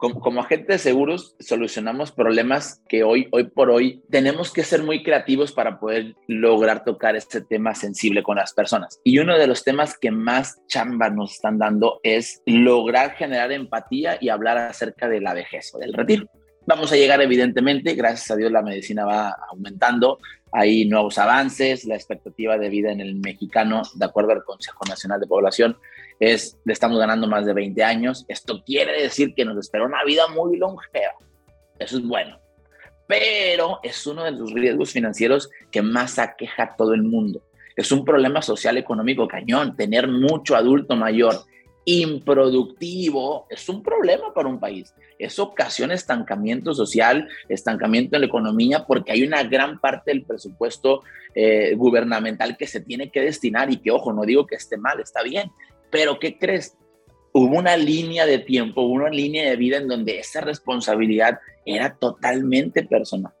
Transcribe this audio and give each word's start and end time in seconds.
Como, 0.00 0.40
agentes 0.40 0.68
de 0.68 0.78
seguros 0.78 1.36
solucionamos 1.38 2.10
problemas 2.10 2.82
que 2.88 3.04
hoy, 3.04 3.28
hoy 3.32 3.44
por 3.44 3.70
hoy 3.70 4.02
tenemos 4.10 4.52
que 4.52 4.64
ser 4.64 4.82
muy 4.82 5.02
creativos 5.02 5.52
para 5.52 5.78
poder 5.78 6.16
lograr 6.26 6.84
tocar 6.84 7.16
este 7.16 7.42
tema 7.42 7.74
sensible 7.74 8.22
con 8.22 8.36
las 8.36 8.54
personas. 8.54 8.98
Y 9.04 9.18
uno 9.18 9.38
de 9.38 9.46
los 9.46 9.62
temas 9.62 9.98
que 9.98 10.10
más 10.10 10.58
chamba 10.66 11.10
nos 11.10 11.34
están 11.34 11.58
dando 11.58 12.00
es 12.02 12.42
lograr 12.46 13.12
generar 13.12 13.52
empatía 13.52 14.16
y 14.20 14.30
hablar 14.30 14.56
acerca 14.56 15.08
de 15.08 15.20
la 15.20 15.34
vejez 15.34 15.74
o 15.74 15.78
del 15.78 15.92
retiro. 15.92 16.26
Vamos 16.66 16.92
a 16.92 16.96
llegar, 16.96 17.20
evidentemente, 17.22 17.94
gracias 17.94 18.30
a 18.30 18.36
Dios 18.36 18.52
la 18.52 18.62
medicina 18.62 19.04
va 19.04 19.34
aumentando, 19.50 20.18
hay 20.52 20.84
nuevos 20.84 21.16
avances, 21.18 21.84
la 21.84 21.94
expectativa 21.94 22.58
de 22.58 22.68
vida 22.68 22.92
en 22.92 23.00
el 23.00 23.14
mexicano, 23.16 23.82
de 23.94 24.04
acuerdo 24.04 24.32
al 24.32 24.44
Consejo 24.44 24.84
Nacional 24.86 25.20
de 25.20 25.26
Población, 25.26 25.78
es, 26.18 26.58
le 26.64 26.72
estamos 26.74 26.98
ganando 26.98 27.26
más 27.26 27.46
de 27.46 27.54
20 27.54 27.82
años. 27.82 28.26
Esto 28.28 28.62
quiere 28.64 29.02
decir 29.02 29.34
que 29.34 29.44
nos 29.44 29.56
espera 29.56 29.86
una 29.86 30.04
vida 30.04 30.28
muy 30.28 30.58
longeva. 30.58 31.14
Eso 31.78 31.96
es 31.96 32.06
bueno. 32.06 32.38
Pero 33.06 33.80
es 33.82 34.06
uno 34.06 34.24
de 34.24 34.32
los 34.32 34.52
riesgos 34.52 34.92
financieros 34.92 35.50
que 35.70 35.80
más 35.82 36.18
aqueja 36.18 36.62
a 36.64 36.76
todo 36.76 36.92
el 36.92 37.02
mundo. 37.02 37.42
Es 37.74 37.90
un 37.90 38.04
problema 38.04 38.42
social 38.42 38.76
económico 38.76 39.26
cañón. 39.26 39.76
Tener 39.76 40.08
mucho 40.08 40.54
adulto 40.54 40.94
mayor 40.94 41.36
improductivo 41.98 43.46
es 43.50 43.68
un 43.68 43.82
problema 43.82 44.32
para 44.32 44.48
un 44.48 44.60
país. 44.60 44.94
Eso 45.18 45.42
ocasiona 45.42 45.94
estancamiento 45.94 46.72
social, 46.72 47.28
estancamiento 47.48 48.16
en 48.16 48.22
la 48.22 48.26
economía, 48.28 48.84
porque 48.86 49.12
hay 49.12 49.24
una 49.24 49.42
gran 49.42 49.80
parte 49.80 50.12
del 50.12 50.22
presupuesto 50.22 51.02
eh, 51.34 51.74
gubernamental 51.74 52.56
que 52.56 52.66
se 52.66 52.80
tiene 52.80 53.10
que 53.10 53.22
destinar 53.22 53.72
y 53.72 53.78
que, 53.78 53.90
ojo, 53.90 54.12
no 54.12 54.22
digo 54.22 54.46
que 54.46 54.54
esté 54.54 54.76
mal, 54.76 55.00
está 55.00 55.22
bien, 55.22 55.50
pero 55.90 56.18
¿qué 56.18 56.38
crees? 56.38 56.76
Hubo 57.32 57.56
una 57.56 57.76
línea 57.76 58.24
de 58.24 58.38
tiempo, 58.38 58.82
una 58.82 59.10
línea 59.10 59.50
de 59.50 59.56
vida 59.56 59.78
en 59.78 59.88
donde 59.88 60.18
esa 60.18 60.40
responsabilidad 60.40 61.38
era 61.64 61.96
totalmente 61.96 62.84
personal. 62.84 63.32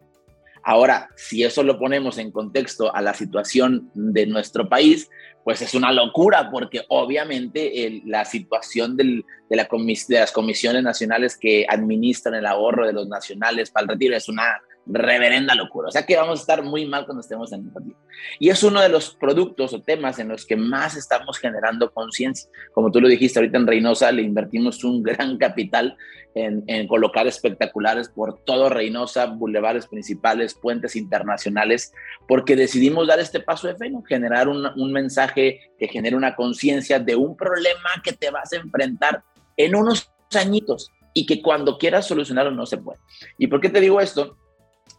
Ahora, 0.62 1.08
si 1.16 1.42
eso 1.42 1.62
lo 1.62 1.78
ponemos 1.78 2.18
en 2.18 2.30
contexto 2.30 2.94
a 2.94 3.00
la 3.00 3.14
situación 3.14 3.90
de 3.94 4.26
nuestro 4.26 4.68
país, 4.68 5.10
pues 5.44 5.62
es 5.62 5.74
una 5.74 5.92
locura 5.92 6.50
porque 6.50 6.82
obviamente 6.88 8.02
la 8.04 8.24
situación 8.24 8.96
de, 8.96 9.24
la 9.48 9.68
de 9.68 10.18
las 10.18 10.32
comisiones 10.32 10.82
nacionales 10.82 11.36
que 11.36 11.66
administran 11.68 12.34
el 12.34 12.46
ahorro 12.46 12.86
de 12.86 12.92
los 12.92 13.08
nacionales 13.08 13.70
para 13.70 13.84
el 13.84 13.88
retiro 13.90 14.16
es 14.16 14.28
una 14.28 14.60
reverenda 14.86 15.54
locura. 15.54 15.88
O 15.88 15.90
sea 15.90 16.04
que 16.04 16.16
vamos 16.16 16.40
a 16.40 16.42
estar 16.42 16.62
muy 16.62 16.86
mal 16.86 17.04
cuando 17.04 17.20
estemos 17.20 17.52
en 17.52 17.66
el 17.66 17.70
partido. 17.70 17.96
Y 18.38 18.48
es 18.48 18.62
uno 18.62 18.80
de 18.80 18.88
los 18.88 19.14
productos 19.14 19.72
o 19.72 19.82
temas 19.82 20.18
en 20.18 20.28
los 20.28 20.46
que 20.46 20.56
más 20.56 20.96
estamos 20.96 21.38
generando 21.38 21.92
conciencia. 21.92 22.50
Como 22.72 22.90
tú 22.90 23.00
lo 23.00 23.08
dijiste 23.08 23.38
ahorita 23.38 23.58
en 23.58 23.66
Reynosa, 23.66 24.10
le 24.12 24.22
invertimos 24.22 24.82
un 24.84 25.02
gran 25.02 25.38
capital 25.38 25.96
en, 26.34 26.86
colocar 26.86 27.26
espectaculares 27.26 28.08
por 28.08 28.42
todo 28.44 28.68
Reynosa, 28.68 29.26
bulevares 29.26 29.86
principales, 29.86 30.54
puentes 30.54 30.96
internacionales, 30.96 31.92
porque 32.28 32.56
decidimos 32.56 33.08
dar 33.08 33.18
este 33.20 33.40
paso 33.40 33.66
de 33.68 33.76
fe, 33.76 33.90
generar 34.08 34.48
un, 34.48 34.66
un 34.76 34.92
mensaje 34.92 35.72
que 35.78 35.88
genere 35.88 36.16
una 36.16 36.36
conciencia 36.36 36.98
de 36.98 37.16
un 37.16 37.36
problema 37.36 37.90
que 38.04 38.12
te 38.12 38.30
vas 38.30 38.52
a 38.52 38.56
enfrentar 38.56 39.22
en 39.56 39.74
unos 39.74 40.10
añitos 40.34 40.90
y 41.12 41.26
que 41.26 41.42
cuando 41.42 41.78
quieras 41.78 42.06
solucionarlo 42.06 42.52
no 42.52 42.66
se 42.66 42.78
puede. 42.78 43.00
¿Y 43.38 43.48
por 43.48 43.60
qué 43.60 43.68
te 43.68 43.80
digo 43.80 44.00
esto? 44.00 44.36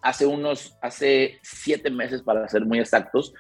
Hace 0.02 0.26
unos, 0.26 0.78
hace 0.82 1.40
siete 1.42 1.90
meses 1.90 2.22
para 2.22 2.48
ser 2.48 2.66
muy 2.66 2.80
exactos, 2.80 3.34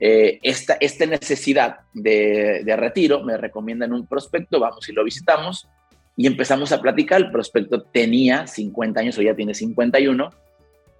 eh, 0.00 0.38
esta, 0.42 0.74
esta 0.80 1.06
necesidad 1.06 1.80
de, 1.92 2.62
de, 2.64 2.76
retiro 2.76 3.22
me 3.22 3.36
recomiendan 3.36 3.92
un 3.92 4.06
prospecto, 4.06 4.58
vamos 4.58 4.88
y 4.88 4.92
lo 4.92 5.04
visitamos 5.04 5.68
y 6.16 6.26
empezamos 6.26 6.72
a 6.72 6.80
platicar. 6.80 7.20
El 7.20 7.30
prospecto 7.30 7.82
tenía 7.82 8.46
50 8.46 9.00
años 9.00 9.18
o 9.18 9.22
ya 9.22 9.34
tiene 9.34 9.54
51 9.54 10.30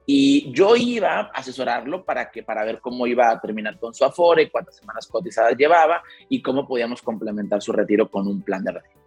y 0.06 0.52
yo 0.52 0.76
iba 0.76 1.20
a 1.20 1.22
asesorarlo 1.22 2.04
para, 2.04 2.30
que, 2.30 2.42
para 2.42 2.64
ver 2.64 2.80
cómo 2.80 3.06
iba 3.06 3.30
a 3.30 3.40
terminar 3.40 3.78
con 3.78 3.94
su 3.94 4.04
afore, 4.04 4.50
cuántas 4.50 4.76
semanas 4.76 5.06
cotizadas 5.06 5.56
llevaba 5.56 6.02
y 6.28 6.42
cómo 6.42 6.66
podíamos 6.66 7.00
complementar 7.00 7.62
su 7.62 7.72
retiro 7.72 8.10
con 8.10 8.26
un 8.26 8.42
plan 8.42 8.62
de 8.62 8.72
retiro. 8.72 9.00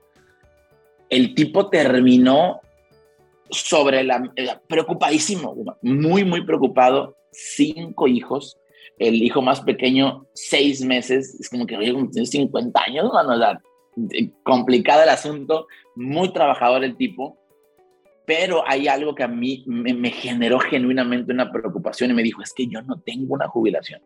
El 1.09 1.35
tipo 1.35 1.69
terminó 1.69 2.61
sobre 3.51 4.03
la, 4.03 4.31
preocupadísimo, 4.67 5.55
muy, 5.81 6.23
muy 6.23 6.45
preocupado, 6.45 7.15
cinco 7.31 8.07
hijos, 8.07 8.57
el 8.97 9.21
hijo 9.21 9.41
más 9.41 9.61
pequeño, 9.61 10.25
seis 10.33 10.83
meses, 10.83 11.37
es 11.39 11.49
como 11.49 11.65
que, 11.65 11.77
oye, 11.77 11.93
como 11.93 12.09
tienes 12.09 12.31
50 12.31 12.81
años, 12.87 13.11
mano, 13.13 13.59
complicado 14.43 15.03
el 15.03 15.09
asunto, 15.09 15.67
muy 15.95 16.31
trabajador 16.33 16.83
el 16.83 16.97
tipo, 16.97 17.37
pero 18.25 18.63
hay 18.67 18.87
algo 18.87 19.15
que 19.15 19.23
a 19.23 19.27
mí 19.27 19.63
me, 19.67 19.93
me, 19.93 20.11
generó 20.11 20.59
genuinamente 20.59 21.31
una 21.31 21.51
preocupación 21.51 22.11
y 22.11 22.13
me 22.13 22.23
dijo, 22.23 22.41
es 22.41 22.53
que 22.53 22.67
yo 22.67 22.81
no 22.81 22.99
tengo 22.99 23.33
una 23.33 23.47
jubilación. 23.47 24.01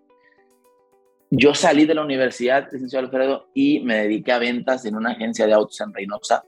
Yo 1.32 1.56
salí 1.56 1.86
de 1.86 1.96
la 1.96 2.04
universidad, 2.04 2.68
licenciado 2.72 3.06
Alfredo, 3.06 3.48
y 3.54 3.80
me 3.80 3.96
dediqué 3.96 4.34
a 4.34 4.38
ventas 4.38 4.86
en 4.86 4.96
una 4.96 5.12
agencia 5.12 5.48
de 5.48 5.54
autos 5.54 5.80
en 5.82 5.94
Reynosa 5.94 6.44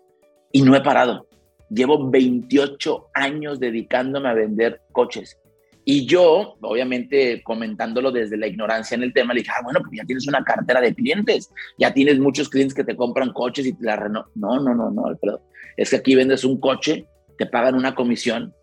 y 0.52 0.62
no 0.62 0.76
he 0.76 0.82
parado. 0.82 1.26
Llevo 1.70 2.10
28 2.10 3.10
años 3.14 3.60
dedicándome 3.60 4.30
a 4.30 4.34
vender 4.34 4.82
coches. 4.92 5.38
Y 5.86 6.06
yo, 6.06 6.56
obviamente, 6.62 7.42
comentándolo 7.44 8.12
desde 8.12 8.38
la 8.38 8.48
ignorancia 8.48 8.96
en 8.96 9.04
el 9.04 9.14
tema, 9.14 9.34
le 9.34 9.42
dije, 9.42 9.52
ah, 9.54 9.62
bueno, 9.64 9.82
pues 9.82 9.92
ya 9.98 10.06
tienes 10.06 10.28
una 10.28 10.44
cartera 10.44 10.80
de 10.80 10.96
clientes, 10.96 11.50
ya 11.78 11.94
tienes 11.94 12.20
muchos 12.20 12.48
clientes 12.48 12.74
que 12.74 12.86
te 12.86 12.96
compran 12.96 13.34
coches 13.34 13.66
y 13.66 13.74
te 13.74 13.86
la 13.86 13.98
reno. 13.98 14.26
No, 14.36 14.60
no, 14.62 14.74
no, 14.74 14.92
no, 14.92 15.08
Alfredo. 15.08 15.42
Es 15.76 15.90
que 15.90 15.98
aquí 15.98 16.16
vendes 16.16 16.46
un 16.46 16.60
coche, 16.60 17.06
te 17.38 17.46
pagan 17.48 17.76
una 17.76 17.96
comisión 17.96 18.54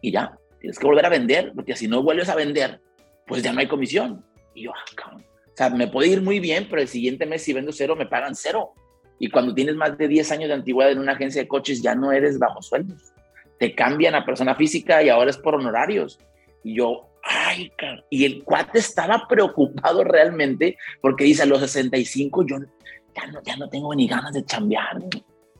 y 0.00 0.10
ya, 0.12 0.36
tienes 0.60 0.78
que 0.78 0.86
volver 0.86 1.06
a 1.06 1.10
vender, 1.10 1.52
porque 1.54 1.76
si 1.76 1.86
no 1.86 2.02
vuelves 2.02 2.28
a 2.28 2.34
vender, 2.34 2.80
pues 3.26 3.42
ya 3.42 3.52
no 3.52 3.60
hay 3.60 3.68
comisión. 3.68 4.24
Y 4.54 4.64
yo, 4.64 4.72
ah, 4.72 5.16
O 5.16 5.56
sea, 5.56 5.70
me 5.70 5.86
puede 5.86 6.08
ir 6.08 6.22
muy 6.22 6.40
bien, 6.40 6.66
pero 6.68 6.82
el 6.82 6.88
siguiente 6.88 7.26
mes 7.26 7.42
si 7.42 7.52
vendo 7.52 7.70
cero, 7.72 7.94
me 7.94 8.06
pagan 8.06 8.34
cero. 8.34 8.72
Y 9.18 9.30
cuando 9.30 9.54
tienes 9.54 9.74
más 9.74 9.98
de 9.98 10.08
10 10.08 10.32
años 10.32 10.48
de 10.48 10.54
antigüedad 10.54 10.92
en 10.92 10.98
una 10.98 11.12
agencia 11.12 11.42
de 11.42 11.48
coches, 11.48 11.82
ya 11.82 11.94
no 11.94 12.12
eres 12.12 12.38
bajo 12.38 12.62
sueldos. 12.62 13.12
Te 13.58 13.74
cambian 13.74 14.14
a 14.14 14.24
persona 14.24 14.54
física 14.54 15.02
y 15.02 15.08
ahora 15.08 15.30
es 15.30 15.36
por 15.36 15.56
honorarios. 15.56 16.20
Y 16.62 16.76
yo, 16.76 17.08
ay, 17.24 17.72
y 18.10 18.24
el 18.24 18.44
cuate 18.44 18.78
estaba 18.78 19.26
preocupado 19.28 20.04
realmente 20.04 20.76
porque 21.00 21.24
dice, 21.24 21.42
a 21.42 21.46
los 21.46 21.60
65 21.60 22.46
yo 22.46 22.58
ya 23.16 23.26
no, 23.32 23.42
ya 23.42 23.56
no 23.56 23.68
tengo 23.68 23.92
ni 23.94 24.06
ganas 24.06 24.32
de 24.32 24.44
chambear, 24.44 25.02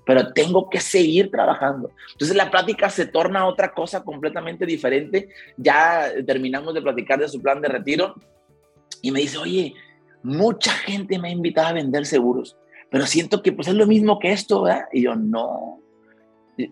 pero 0.06 0.32
tengo 0.32 0.70
que 0.70 0.80
seguir 0.80 1.30
trabajando. 1.30 1.90
Entonces 2.12 2.36
la 2.36 2.50
plática 2.50 2.88
se 2.88 3.06
torna 3.06 3.46
otra 3.46 3.72
cosa 3.72 4.04
completamente 4.04 4.64
diferente. 4.64 5.28
Ya 5.56 6.12
terminamos 6.24 6.74
de 6.74 6.82
platicar 6.82 7.18
de 7.18 7.28
su 7.28 7.42
plan 7.42 7.60
de 7.60 7.68
retiro 7.68 8.14
y 9.02 9.10
me 9.10 9.20
dice, 9.20 9.38
oye, 9.38 9.74
mucha 10.22 10.70
gente 10.72 11.18
me 11.18 11.28
ha 11.28 11.32
invitado 11.32 11.68
a 11.68 11.72
vender 11.72 12.06
seguros 12.06 12.56
pero 12.90 13.06
siento 13.06 13.42
que 13.42 13.52
pues 13.52 13.68
es 13.68 13.74
lo 13.74 13.86
mismo 13.86 14.18
que 14.18 14.32
esto, 14.32 14.62
¿verdad? 14.62 14.86
Y 14.92 15.02
yo, 15.02 15.14
no. 15.14 15.80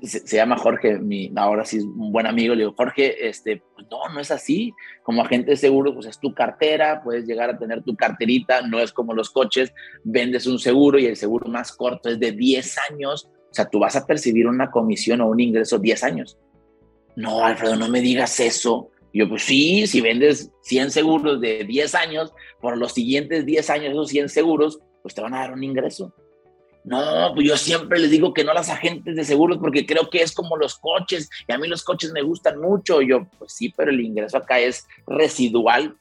Se, 0.03 0.37
llama 0.37 0.57
Jorge, 0.59 0.99
mi, 0.99 1.31
ahora 1.37 1.65
sí 1.65 1.77
es 1.77 1.85
un 1.85 2.11
buen 2.11 2.27
amigo, 2.27 2.57
le 2.57 2.63
digo, 2.63 2.75
Jorge, 2.77 3.29
este, 3.29 3.63
pues 3.75 3.87
no, 3.89 4.09
no 4.13 4.19
es 4.19 4.33
así. 4.33 4.73
Como 5.05 5.23
agente 5.23 5.53
de 5.53 5.57
seguro, 5.57 5.95
pues 5.95 6.07
es 6.07 6.19
tu 6.19 6.35
cartera, 6.35 7.03
puedes 7.05 7.25
llegar 7.25 7.51
a 7.51 7.59
tener 7.59 7.85
tu 7.85 7.95
carterita, 7.95 8.63
no 8.63 8.81
es 8.81 8.93
como 8.93 9.15
los 9.15 9.31
coches, 9.31 9.73
vendes 10.03 10.47
un 10.49 10.59
seguro 10.59 10.99
y 10.99 11.07
el 11.07 11.17
seguro 11.17 11.49
más 11.49 11.71
corto 11.71 12.09
es 12.09 12.19
de 12.19 12.33
10 12.33 12.77
años, 12.91 13.31
o 13.51 13.55
sea, 13.55 13.69
tú 13.69 13.79
vas 13.79 13.95
a 13.95 14.07
percibir 14.07 14.49
una 14.49 14.73
comisión 14.73 15.21
o 15.21 15.29
un 15.29 15.39
ingreso 15.39 15.79
10 15.79 16.03
años. 16.03 16.37
No, 17.15 17.45
Alfredo, 17.45 17.77
no 17.77 17.89
me 17.89 18.01
digas 18.01 18.41
eso. 18.41 18.91
Y 19.13 19.21
yo, 19.21 19.29
pues 19.29 19.45
sí, 19.45 19.87
si 19.87 20.01
vendes 20.01 20.51
100 20.63 20.91
seguros 20.91 21.41
de 21.41 21.65
10 21.65 21.95
años, 21.95 22.33
por 22.61 22.77
los 22.77 22.93
siguientes 22.93 23.47
10 23.47 23.71
años 23.71 23.93
esos 23.93 24.09
100 24.09 24.29
seguros, 24.29 24.81
pues 25.07 25.15
te 25.15 25.23
van 25.23 25.35
a 25.35 25.39
dar 25.39 25.53
un 25.53 25.63
ingreso. 25.63 26.13
No, 26.83 27.31
pues 27.33 27.47
yo 27.47 27.57
siempre 27.57 28.01
les 28.01 28.11
digo 28.11 28.35
que 28.35 28.43
no 28.43 28.51
a 28.51 28.55
las 28.55 28.71
agentes 28.71 29.15
de 29.15 29.25
seguros 29.25 29.59
porque 29.59 29.87
creo 29.87 30.11
que 30.11 30.21
es 30.21 30.35
como 30.35 30.57
los 30.57 30.75
coches 30.81 31.31
y 31.47 31.53
a 31.53 31.59
mí 31.59 31.69
los 31.69 31.85
coches 31.85 32.11
me 32.11 32.23
gustan 32.23 32.61
mucho. 32.61 33.01
Yo, 33.03 33.29
pues 33.39 33.53
sí, 33.53 33.73
pero 33.77 33.93
el 33.93 34.01
ingreso 34.01 34.37
acá 34.37 34.59
es 34.59 34.85
residual. 35.07 35.97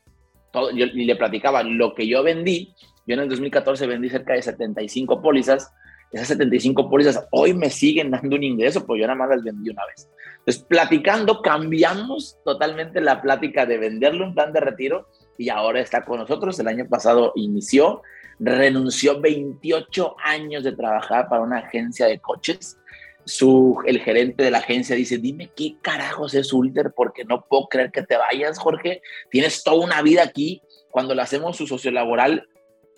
Todo, 0.52 0.72
yo, 0.72 0.88
y 0.88 1.06
le 1.06 1.16
platicaba, 1.16 1.62
lo 1.62 1.94
que 1.94 2.08
yo 2.08 2.24
vendí 2.24 2.74
Yo 3.06 3.14
en 3.14 3.20
el 3.20 3.30
2014 3.30 3.86
vendí 3.86 4.10
cerca 4.10 4.34
de 4.34 4.42
75 4.42 5.22
pólizas. 5.22 5.72
Esas 6.12 6.30
75 6.30 6.90
pólizas 6.90 7.28
hoy 7.30 7.54
me 7.54 7.70
siguen 7.70 8.10
dando 8.10 8.36
un 8.36 8.44
ingreso, 8.44 8.88
pues 8.88 9.00
yo 9.00 9.06
nada 9.06 9.20
más 9.20 9.30
las 9.30 9.44
vendí 9.44 9.70
una 9.70 9.86
vez. 9.86 10.10
Entonces, 10.40 10.64
platicando, 10.64 11.44
cambiamos 11.44 12.40
totalmente 12.44 13.02
la 13.02 13.22
plática 13.22 13.68
de 13.68 13.78
venderle 13.78 14.24
un 14.24 14.34
plan 14.34 14.52
de 14.52 14.62
retiro 14.62 15.10
y 15.38 15.50
ahora 15.50 15.80
está 15.80 16.06
con 16.06 16.20
nosotros. 16.20 16.60
El 16.60 16.68
año 16.68 16.88
pasado 16.90 17.34
inició, 17.36 18.02
renunció 18.40 19.20
28 19.20 20.16
años 20.24 20.64
de 20.64 20.74
trabajar 20.74 21.30
para 21.30 21.42
una 21.42 21.60
agencia 21.60 22.08
de 22.08 22.20
coches. 22.20 22.78
Su, 23.26 23.82
el 23.86 24.00
gerente 24.02 24.44
de 24.44 24.52
la 24.52 24.60
agencia 24.60 24.96
dice, 24.96 25.18
dime 25.18 25.52
qué 25.56 25.78
carajos 25.82 26.36
es 26.36 26.54
Ulter, 26.54 26.94
porque 26.96 27.26
no 27.26 27.46
puedo 27.48 27.68
creer 27.68 27.92
que 27.92 28.04
te 28.04 28.18
vayas, 28.18 28.60
Jorge. 28.60 29.02
Tienes 29.32 29.64
toda 29.64 29.84
una 29.84 30.02
vida 30.02 30.24
aquí. 30.24 30.62
Cuando 30.92 31.16
le 31.16 31.22
hacemos 31.22 31.58
su 31.58 31.68
socio 31.68 31.92
laboral, 31.92 32.48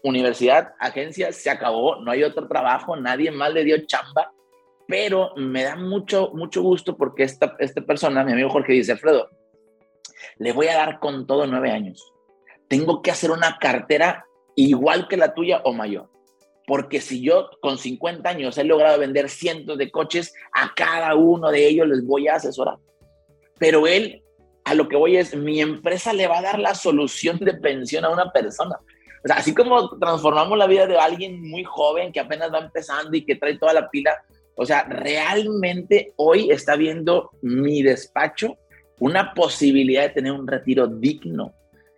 universidad, 0.03 0.73
agencia, 0.79 1.31
se 1.31 1.49
acabó, 1.49 1.97
no 1.97 2.11
hay 2.11 2.23
otro 2.23 2.47
trabajo, 2.47 2.95
nadie 2.95 3.31
más 3.31 3.53
le 3.53 3.63
dio 3.63 3.77
chamba 3.85 4.31
pero 4.87 5.33
me 5.35 5.63
da 5.63 5.75
mucho, 5.75 6.31
mucho 6.33 6.61
gusto 6.61 6.97
porque 6.97 7.23
esta, 7.23 7.55
esta 7.59 7.81
persona, 7.81 8.23
mi 8.23 8.31
amigo 8.31 8.49
Jorge, 8.49 8.73
dice, 8.73 8.93
Alfredo, 8.93 9.29
le 10.37 10.53
voy 10.53 10.67
a 10.67 10.77
dar 10.77 10.99
con 10.99 11.27
todo 11.27 11.45
nueve 11.45 11.71
años. 11.71 12.13
Tengo 12.69 13.01
que 13.01 13.11
hacer 13.11 13.31
una 13.31 13.57
cartera 13.59 14.25
igual 14.57 15.07
que 15.07 15.15
la 15.15 15.33
tuya 15.33 15.61
o 15.63 15.71
mayor. 15.71 16.09
Porque 16.65 16.99
si 16.99 17.21
yo 17.21 17.49
con 17.61 17.77
50 17.77 18.27
años 18.27 18.57
he 18.57 18.65
logrado 18.65 18.99
vender 18.99 19.29
cientos 19.29 19.77
de 19.77 19.89
coches, 19.89 20.33
a 20.51 20.73
cada 20.75 21.15
uno 21.15 21.49
de 21.49 21.65
ellos 21.65 21.87
les 21.87 22.05
voy 22.05 22.27
a 22.27 22.35
asesorar. 22.35 22.77
Pero 23.57 23.87
él, 23.87 24.21
a 24.65 24.73
lo 24.73 24.89
que 24.89 24.97
voy 24.97 25.15
es, 25.15 25.33
mi 25.33 25.61
empresa 25.61 26.11
le 26.11 26.27
va 26.27 26.39
a 26.39 26.41
dar 26.41 26.59
la 26.59 26.75
solución 26.75 27.37
de 27.39 27.53
pensión 27.53 28.03
a 28.03 28.09
una 28.09 28.31
persona. 28.31 28.75
O 29.23 29.27
sea, 29.27 29.37
así 29.37 29.53
como 29.53 29.97
transformamos 29.97 30.57
la 30.57 30.67
vida 30.67 30.85
de 30.87 30.97
alguien 30.97 31.41
muy 31.41 31.63
joven 31.63 32.11
que 32.11 32.19
apenas 32.19 32.51
va 32.53 32.59
empezando 32.59 33.15
y 33.15 33.23
que 33.23 33.35
trae 33.35 33.57
toda 33.57 33.73
la 33.73 33.89
pila, 33.89 34.11
o 34.55 34.65
sea, 34.65 34.83
realmente 34.83 36.13
hoy 36.17 36.51
está 36.51 36.75
viendo 36.75 37.29
mi 37.41 37.83
despacho 37.83 38.57
una 38.99 39.33
posibilidad 39.33 40.01
de 40.01 40.09
tener 40.09 40.31
un 40.31 40.47
retiro 40.47 40.87
digno. 40.87 41.53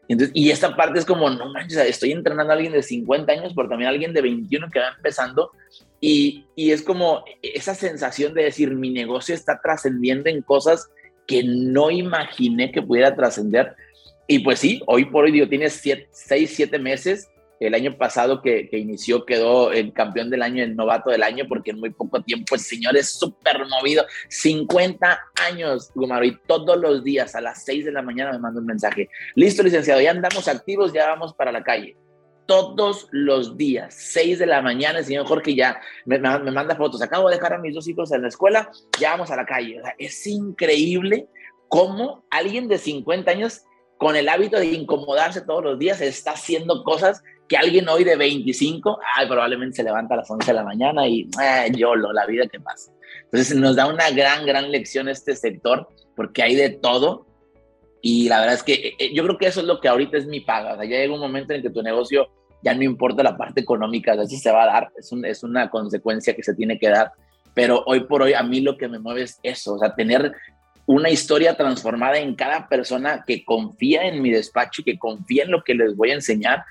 Entonces, 0.10 0.32
y 0.36 0.50
esta 0.50 0.76
parte 0.76 0.98
es 1.00 1.06
como, 1.06 1.30
no 1.30 1.54
manches, 1.54 1.78
estoy 1.78 2.12
entrenando 2.12 2.52
a 2.52 2.56
alguien 2.56 2.74
de 2.74 2.82
50 2.82 3.32
años, 3.32 3.54
pero 3.56 3.70
también 3.70 3.88
a 3.88 3.92
alguien 3.92 4.12
de 4.12 4.22
21 4.22 4.70
que 4.72 4.80
va 4.80 4.90
empezando. 4.98 5.52
Y, 6.02 6.46
y 6.56 6.72
es 6.72 6.82
como 6.82 7.24
esa 7.44 7.76
sensación 7.76 8.34
de 8.34 8.44
decir, 8.44 8.74
mi 8.74 8.90
negocio 8.90 9.36
está 9.36 9.62
trascendiendo 9.62 10.30
en 10.30 10.42
cosas 10.42 10.90
que 11.28 11.44
no 11.44 11.92
imaginé 11.92 12.72
que 12.72 12.82
pudiera 12.82 13.16
trascender. 13.16 13.76
Y 14.28 14.40
pues 14.40 14.60
sí, 14.60 14.82
hoy 14.88 15.06
por 15.06 15.26
hoy, 15.26 15.32
digo, 15.32 15.48
tienes 15.48 15.80
6, 16.12 16.54
7 16.56 16.80
meses 16.80 17.30
el 17.60 17.74
año 17.74 17.98
pasado 17.98 18.42
que, 18.42 18.70
inició 18.72 19.26
quedó 19.26 19.72
el 19.72 19.94
campeón 19.94 20.30
del 20.30 20.42
año, 20.42 20.64
el 20.64 20.76
novato 20.76 21.10
del 21.10 21.24
año, 21.24 21.46
porque 21.48 21.72
en 21.72 21.80
muy 21.80 21.90
poco 21.90 22.22
tiempo 22.22 22.56
el 22.56 22.62
señor 22.62 22.96
es 22.96 23.10
súper 23.10 23.66
movido. 23.68 24.06
50 24.30 25.20
años, 25.48 25.92
Gumaro, 25.94 26.26
y 26.26 26.38
todos 26.48 26.78
los 26.78 27.04
días 27.04 27.36
a 27.36 27.42
las 27.42 27.64
6 27.66 27.86
de 27.86 27.92
la 27.92 28.02
mañana 28.02 28.32
me 28.32 28.40
manda 28.40 28.60
un 28.60 28.66
mensaje. 28.66 29.10
Listo, 29.36 29.64
licenciado, 29.64 30.00
ya 30.00 30.12
andamos 30.12 30.48
activos, 30.48 30.94
ya 30.94 31.08
vamos 31.08 31.34
para 31.34 31.52
la 31.52 31.64
calle. 31.64 31.98
Todos 32.48 33.08
los 33.12 33.58
días, 33.58 33.94
6 33.94 34.40
de 34.40 34.46
la 34.46 34.62
mañana, 34.62 35.00
el 35.00 35.06
señor 35.06 35.28
Jorge 35.28 35.54
ya 35.54 35.80
me, 36.06 36.18
me 36.18 36.52
manda 36.52 36.76
fotos. 36.76 37.02
Acabo 37.02 37.30
de 37.30 37.36
dejar 37.36 37.54
a 37.54 37.60
mis 37.60 37.76
dos 37.76 37.88
hijos 37.88 38.12
en 38.12 38.24
la 38.24 38.30
escuela, 38.30 38.72
ya 39.00 39.12
vamos 39.12 39.30
a 39.32 39.36
la 39.36 39.46
calle. 39.46 39.82
es 39.98 40.26
increíble 40.26 41.28
cómo 41.68 42.26
alguien 42.32 42.68
de 42.68 42.78
50 42.78 43.30
años 43.30 43.62
con 43.98 44.16
el 44.16 44.30
hábito 44.30 44.58
de 44.58 44.66
incomodarse 44.66 45.42
todos 45.42 45.62
los 45.62 45.78
días 45.78 46.00
está 46.00 46.32
haciendo 46.32 46.84
cosas 46.84 47.22
que 47.50 47.58
alguien 47.58 47.90
hoy 47.90 48.04
de 48.04 48.16
25, 48.16 49.00
ay, 49.18 49.28
probablemente 49.28 49.78
se 49.78 49.84
levanta 49.84 50.14
a 50.14 50.18
las 50.18 50.30
11 50.30 50.46
de 50.46 50.54
la 50.54 50.64
mañana 50.64 51.08
y 51.08 51.28
eh, 51.42 51.72
YOLO, 51.76 52.14
la 52.14 52.28
vida 52.28 52.48
que 52.48 52.60
pasa. 52.60 52.92
Entonces 53.24 53.58
nos 53.58 53.76
da 53.76 53.88
una 53.88 54.12
gran, 54.12 54.46
gran 54.46 54.72
lección 54.72 55.10
este 55.10 55.36
sector 55.36 55.90
porque 56.16 56.44
hay 56.44 56.56
de 56.56 56.70
todo 56.70 57.26
y 58.02 58.30
la 58.30 58.40
verdad 58.40 58.56
es 58.56 58.64
que 58.64 58.74
eh, 58.74 58.96
eh, 59.00 59.14
yo 59.14 59.24
creo 59.24 59.38
que 59.38 59.48
eso 59.48 59.62
es 59.62 59.66
lo 59.66 59.82
que 59.82 59.88
ahorita 59.88 60.18
es 60.18 60.28
mi 60.28 60.42
paga. 60.42 60.74
O 60.74 60.78
sea, 60.78 60.86
ya 60.86 60.98
llega 60.98 61.14
un 61.14 61.20
momento 61.20 61.54
en 61.54 61.64
que 61.64 61.72
tu 61.72 61.82
negocio 61.82 62.30
ya 62.62 62.74
no 62.76 62.84
importa 62.84 63.24
la 63.24 63.36
parte 63.38 63.62
económica, 63.62 64.14
a 64.14 64.26
se 64.26 64.52
va 64.52 64.64
a 64.64 64.68
dar, 64.68 64.92
es, 64.98 65.12
un, 65.12 65.26
es 65.26 65.44
una 65.44 65.70
consecuencia 65.70 66.36
que 66.36 66.44
se 66.44 66.54
tiene 66.54 66.78
que 66.78 66.90
dar, 66.90 67.14
pero 67.54 67.84
hoy 67.86 68.02
por 68.02 68.22
hoy 68.22 68.34
a 68.34 68.44
mí 68.44 68.60
lo 68.60 68.78
que 68.78 68.90
me 68.90 69.00
mueve 69.00 69.24
es 69.24 69.40
eso, 69.44 69.76
o 69.76 69.80
sea, 69.80 69.96
tener 69.96 70.34
una 70.86 71.10
historia 71.10 71.56
transformada 71.56 72.18
en 72.18 72.36
cada 72.36 72.68
persona 72.68 73.24
que 73.26 73.46
confía 73.46 74.08
en 74.08 74.22
mi 74.22 74.30
despacho 74.32 74.82
y 74.82 74.84
que 74.86 75.00
confía 75.00 75.44
en 75.44 75.52
lo 75.52 75.64
que 75.64 75.74
les 75.74 75.96
voy 75.96 76.12
a 76.12 76.16
enseñar 76.16 76.66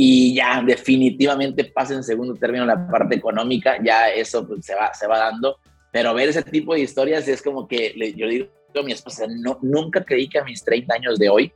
y 0.00 0.32
ya 0.32 0.62
definitivamente 0.64 1.64
pasa 1.64 1.92
en 1.92 2.04
segundo 2.04 2.34
término 2.34 2.64
la 2.64 2.86
parte 2.86 3.16
económica, 3.16 3.82
ya 3.82 4.08
eso 4.08 4.46
pues, 4.46 4.64
se, 4.64 4.72
va, 4.76 4.94
se 4.94 5.08
va 5.08 5.18
dando, 5.18 5.58
pero 5.90 6.14
ver 6.14 6.28
ese 6.28 6.44
tipo 6.44 6.72
de 6.72 6.82
historias 6.82 7.26
es 7.26 7.42
como 7.42 7.66
que 7.66 7.92
yo 8.16 8.28
digo 8.28 8.46
a 8.78 8.82
mi 8.84 8.92
esposa, 8.92 9.26
no, 9.28 9.58
nunca 9.60 10.04
creí 10.04 10.28
que 10.28 10.38
a 10.38 10.44
mis 10.44 10.62
30 10.62 10.94
años 10.94 11.18
de 11.18 11.28
hoy 11.28 11.52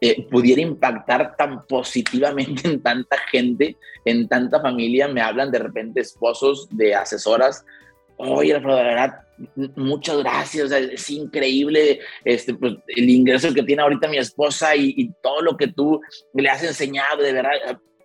eh, 0.00 0.28
pudiera 0.30 0.60
impactar 0.60 1.34
tan 1.36 1.66
positivamente 1.66 2.68
en 2.68 2.80
tanta 2.80 3.18
gente, 3.32 3.76
en 4.04 4.28
tanta 4.28 4.60
familia, 4.60 5.08
me 5.08 5.20
hablan 5.20 5.50
de 5.50 5.58
repente 5.58 6.02
esposos 6.02 6.68
de 6.70 6.94
asesoras, 6.94 7.64
oye, 8.30 8.58
la 8.58 8.60
verdad, 8.60 9.22
muchas 9.76 10.18
gracias, 10.18 10.70
es 10.72 11.10
increíble 11.10 12.00
este, 12.24 12.54
pues, 12.54 12.74
el 12.86 13.10
ingreso 13.10 13.52
que 13.52 13.62
tiene 13.62 13.82
ahorita 13.82 14.08
mi 14.08 14.18
esposa 14.18 14.76
y, 14.76 15.10
todo 15.22 15.42
lo 15.42 15.56
que 15.56 15.68
tú 15.68 16.00
le 16.34 16.48
has 16.48 16.62
enseñado, 16.62 17.22
de 17.22 17.32
verdad, 17.32 17.52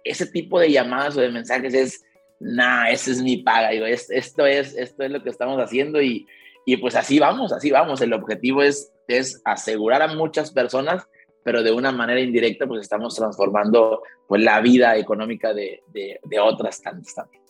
ese 0.04 0.28
tipo 0.28 0.60
de 0.60 0.72
llamadas 0.72 1.18
o 1.18 1.22
de 1.22 1.32
mensajes 1.32 1.74
es, 1.74 2.04
nah, 2.40 2.90
esa 2.90 3.12
es 3.12 3.22
mi 3.22 3.38
paga, 3.38 3.70
digo, 3.70 3.86
esto, 3.86 4.46
es, 4.46 4.76
esto 4.76 5.04
es 5.04 5.12
lo 5.12 5.24
que 5.24 5.30
estamos 5.30 5.60
haciendo 5.60 6.02
y, 6.02 6.26
y 6.66 6.78
pues 6.78 6.96
así 6.96 7.20
vamos, 7.20 7.52
así 7.52 7.72
vamos, 7.72 8.02
el 8.02 8.14
objetivo 8.14 8.62
es, 8.62 8.92
es 9.08 9.42
asegurar 9.46 10.02
a 10.02 10.14
muchas 10.14 10.52
personas, 10.52 11.08
pero 11.44 11.64
de 11.64 11.72
una 11.72 11.92
manera 11.92 12.20
indirecta 12.20 12.68
pues 12.68 12.82
estamos 12.82 13.16
transformando 13.16 14.02
pues 14.28 14.42
la 14.44 14.60
vida 14.60 14.98
económica 14.98 15.54
de, 15.54 15.82
de, 15.94 16.20
de 16.24 16.40
otras 16.40 16.82
tantas 16.82 17.16
también. 17.16 17.42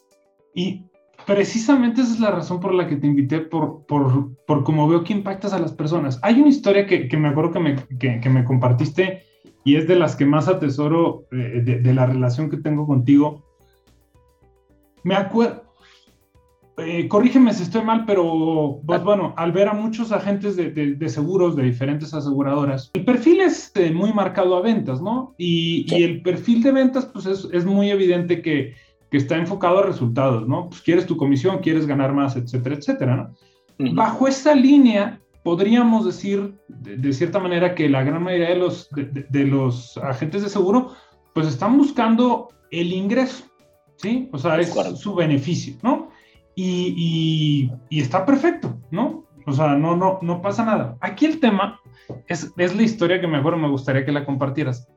Y 0.54 0.84
precisamente 1.28 2.02
esa 2.02 2.14
es 2.14 2.20
la 2.22 2.32
razón 2.32 2.62
por 2.62 2.74
la 2.74 2.88
que 2.88 2.96
te 2.96 3.06
invité, 3.06 3.42
por, 3.42 3.86
por, 3.86 4.34
por 4.46 4.64
cómo 4.64 4.88
veo 4.88 5.04
que 5.04 5.12
impactas 5.12 5.52
a 5.52 5.60
las 5.60 5.74
personas. 5.74 6.20
Hay 6.24 6.40
una 6.40 6.48
historia 6.48 6.88
que, 6.88 7.10
que 7.10 7.18
me 7.18 7.28
acuerdo 7.28 7.52
que 7.52 7.60
me, 7.60 7.76
que, 8.00 8.30
me, 8.30 8.46
compartiste 8.46 9.24
y 9.66 9.76
es 9.76 9.88
de 9.90 9.98
las 9.98 10.16
que 10.16 10.26
más 10.26 10.48
atesoro 10.48 11.26
eh, 11.34 11.80
de, 11.84 11.94
la 11.94 12.06
relación 12.06 12.50
que 12.50 12.56
tengo 12.56 12.88
contigo. 12.88 13.44
Me 15.04 15.16
acuerdo, 15.16 15.64
eh, 16.78 17.10
corrígeme 17.10 17.54
si 17.54 17.64
estoy 17.64 17.84
mal, 17.84 18.06
pero 18.06 18.80
pues 18.88 19.04
bueno, 19.04 19.34
al 19.36 19.52
ver 19.52 19.68
a 19.68 19.74
muchos 19.74 20.14
agentes 20.14 20.56
de, 20.56 20.72
de, 20.72 21.10
seguros 21.10 21.58
de 21.58 21.64
diferentes 21.64 22.14
aseguradoras, 22.14 22.90
el 22.94 23.04
perfil 23.04 23.42
es 23.42 23.74
eh, 23.76 23.92
muy 23.92 24.14
marcado 24.14 24.56
a 24.56 24.62
ventas, 24.62 25.02
¿no? 25.02 25.36
Y, 25.38 25.86
y, 25.94 26.04
el 26.04 26.22
perfil 26.22 26.64
de 26.64 26.72
ventas, 26.72 27.06
pues 27.08 27.26
es, 27.26 27.50
es 27.52 27.66
muy 27.66 27.90
evidente 27.90 28.42
que 28.42 28.76
que 29.10 29.18
está 29.18 29.38
enfocado 29.38 29.80
a 29.80 29.84
resultados, 29.84 30.48
¿no? 30.48 30.70
Pues 30.70 30.82
quieres 30.82 31.06
tu 31.06 31.18
comisión, 31.18 31.60
quieres 31.60 31.88
ganar 31.88 32.14
más, 32.14 32.36
etcétera, 32.36 32.76
etcétera, 32.76 33.16
¿no? 33.16 33.94
Bajo 33.94 34.28
esta 34.28 34.56
línea, 34.56 35.22
podríamos 35.44 36.06
decir, 36.06 36.56
de, 36.68 37.14
cierta 37.14 37.40
manera, 37.40 37.76
que 37.76 37.90
la 37.90 38.04
gran 38.04 38.24
mayoría 38.24 38.50
de 38.50 38.58
los, 38.58 38.90
de, 38.92 39.44
los 39.46 39.98
agentes 39.98 40.44
de 40.44 40.50
seguro, 40.50 40.94
pues 41.34 41.48
están 41.48 41.78
buscando 41.78 42.50
el 42.72 42.92
ingreso, 42.92 43.46
¿sí? 43.98 44.30
O 44.34 44.38
sea, 44.38 44.60
es 44.60 44.74
su 44.96 45.16
beneficio, 45.16 45.76
¿no? 45.84 46.10
Y, 46.56 47.70
y, 47.90 48.00
está 48.00 48.26
perfecto, 48.26 48.78
¿no? 48.90 49.26
O 49.46 49.54
sea, 49.54 49.76
no, 49.76 49.96
no, 49.96 50.20
no 50.22 50.42
pasa 50.42 50.66
nada. 50.66 50.98
Aquí 51.00 51.26
el 51.26 51.40
tema 51.40 51.80
es, 52.28 52.52
es 52.58 52.76
la 52.76 52.82
historia 52.82 53.22
que 53.22 53.28
mejor 53.28 53.56
me 53.58 53.70
gustaría 53.70 54.04
que 54.04 54.12
la 54.12 54.26
compartieras. 54.26 54.88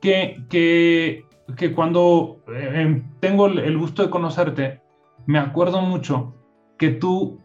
Que, 0.00 0.36
que 0.48 1.24
que 1.56 1.72
cuando 1.72 2.42
eh, 2.48 2.82
em, 2.82 3.04
tengo 3.20 3.46
el 3.46 3.78
gusto 3.78 4.02
de 4.02 4.10
conocerte, 4.10 4.80
me 5.26 5.38
acuerdo 5.38 5.80
mucho 5.80 6.34
que 6.78 6.90
tú 6.90 7.40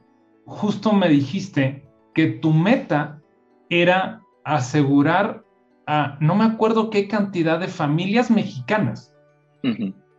justo 0.46 0.94
me 0.94 1.10
dijiste 1.10 1.86
que 2.14 2.28
tu 2.28 2.52
meta 2.52 3.22
era 3.70 4.22
asegurar 4.44 5.44
a 5.88 6.18
no 6.20 6.36
me 6.36 6.46
acuerdo 6.46 6.90
qué 6.90 7.08
cantidad 7.08 7.60
de 7.60 7.68
familias 7.68 8.30
mexicanas. 8.30 9.14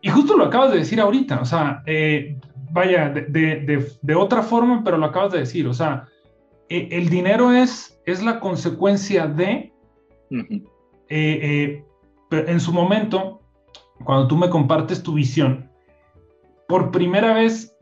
Y 0.01 0.09
justo 0.09 0.37
lo 0.37 0.45
acabas 0.45 0.73
de 0.73 0.79
decir 0.79 1.01
ahorita, 1.01 1.41
o 1.41 1.45
sea, 1.45 1.83
eh, 1.87 2.39
vaya, 2.71 3.11
de, 3.11 4.15
otra 4.17 4.43
forma, 4.43 4.83
pero 4.83 4.97
lo 4.97 5.07
acabas 5.07 5.33
de 5.33 5.41
decir, 5.41 5.67
o 5.67 5.75
sea, 5.75 6.07
e, 6.69 6.89
el 6.91 7.11
dinero 7.11 7.53
es, 7.53 8.01
es 8.07 8.23
la 8.23 8.41
consecuencia 8.41 9.27
de, 9.27 9.73
eh, 11.11 11.85
en 12.31 12.61
su 12.61 12.73
momento, 12.73 13.43
cuando 14.05 14.29
tú 14.29 14.37
me 14.37 14.51
compartes 14.51 15.03
tu 15.03 15.15
visión, 15.15 15.71
por 16.69 16.91
primera 16.91 17.35
vez 17.35 17.77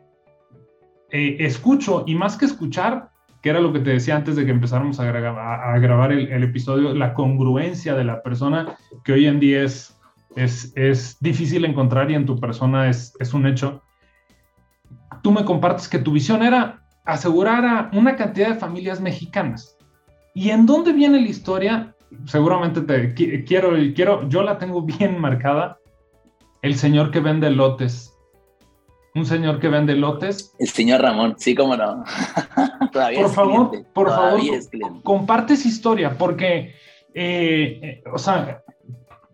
eh, 1.10 1.36
escucho, 1.40 2.04
y 2.06 2.14
más 2.14 2.36
que 2.36 2.46
escuchar, 2.46 3.10
que 3.42 3.50
era 3.50 3.60
lo 3.60 3.72
que 3.72 3.80
te 3.80 3.90
decía 3.90 4.16
antes 4.16 4.36
de 4.36 4.44
que 4.44 4.52
empezáramos 4.52 5.00
a, 5.00 5.04
grabar, 5.04 5.80
grabar 5.80 6.12
el, 6.12 6.42
episodio, 6.42 6.94
la 6.94 7.12
congruencia 7.12 7.94
de 7.94 8.04
la 8.04 8.22
persona 8.22 8.76
que 9.04 9.12
hoy 9.12 9.26
en 9.26 9.40
día 9.40 9.64
es 9.64 9.98
es, 10.36 10.72
es 10.76 11.18
difícil 11.20 11.64
encontrar 11.64 12.10
y 12.10 12.14
en 12.14 12.26
tu 12.26 12.38
persona 12.38 12.88
es, 12.88 13.14
es 13.18 13.34
un 13.34 13.46
hecho. 13.46 13.82
Tú 15.22 15.30
me 15.30 15.44
compartes 15.44 15.88
que 15.88 15.98
tu 15.98 16.12
visión 16.12 16.42
era 16.42 16.84
asegurar 17.04 17.64
a 17.64 17.90
una 17.92 18.16
cantidad 18.16 18.48
de 18.48 18.54
familias 18.54 19.00
mexicanas. 19.00 19.76
¿Y 20.34 20.50
en 20.50 20.66
dónde 20.66 20.92
viene 20.92 21.20
la 21.20 21.28
historia? 21.28 21.94
Seguramente 22.24 22.80
te 22.82 23.14
quiero, 23.44 23.72
quiero, 23.94 24.28
yo 24.28 24.42
la 24.42 24.58
tengo 24.58 24.82
bien 24.82 25.20
marcada. 25.20 25.78
El 26.62 26.76
señor 26.76 27.10
que 27.10 27.20
vende 27.20 27.50
lotes. 27.50 28.16
Un 29.14 29.26
señor 29.26 29.60
que 29.60 29.68
vende 29.68 29.94
lotes. 29.94 30.54
El 30.58 30.68
señor 30.68 31.02
Ramón, 31.02 31.34
sí, 31.36 31.54
cómo 31.54 31.76
no. 31.76 32.04
por 32.92 33.30
favor, 33.30 33.86
por 33.92 34.08
favor, 34.08 34.40
comparte 35.02 35.54
esa 35.54 35.68
historia, 35.68 36.16
porque, 36.16 36.74
eh, 37.12 37.80
eh, 37.82 38.02
o 38.10 38.18
sea, 38.18 38.62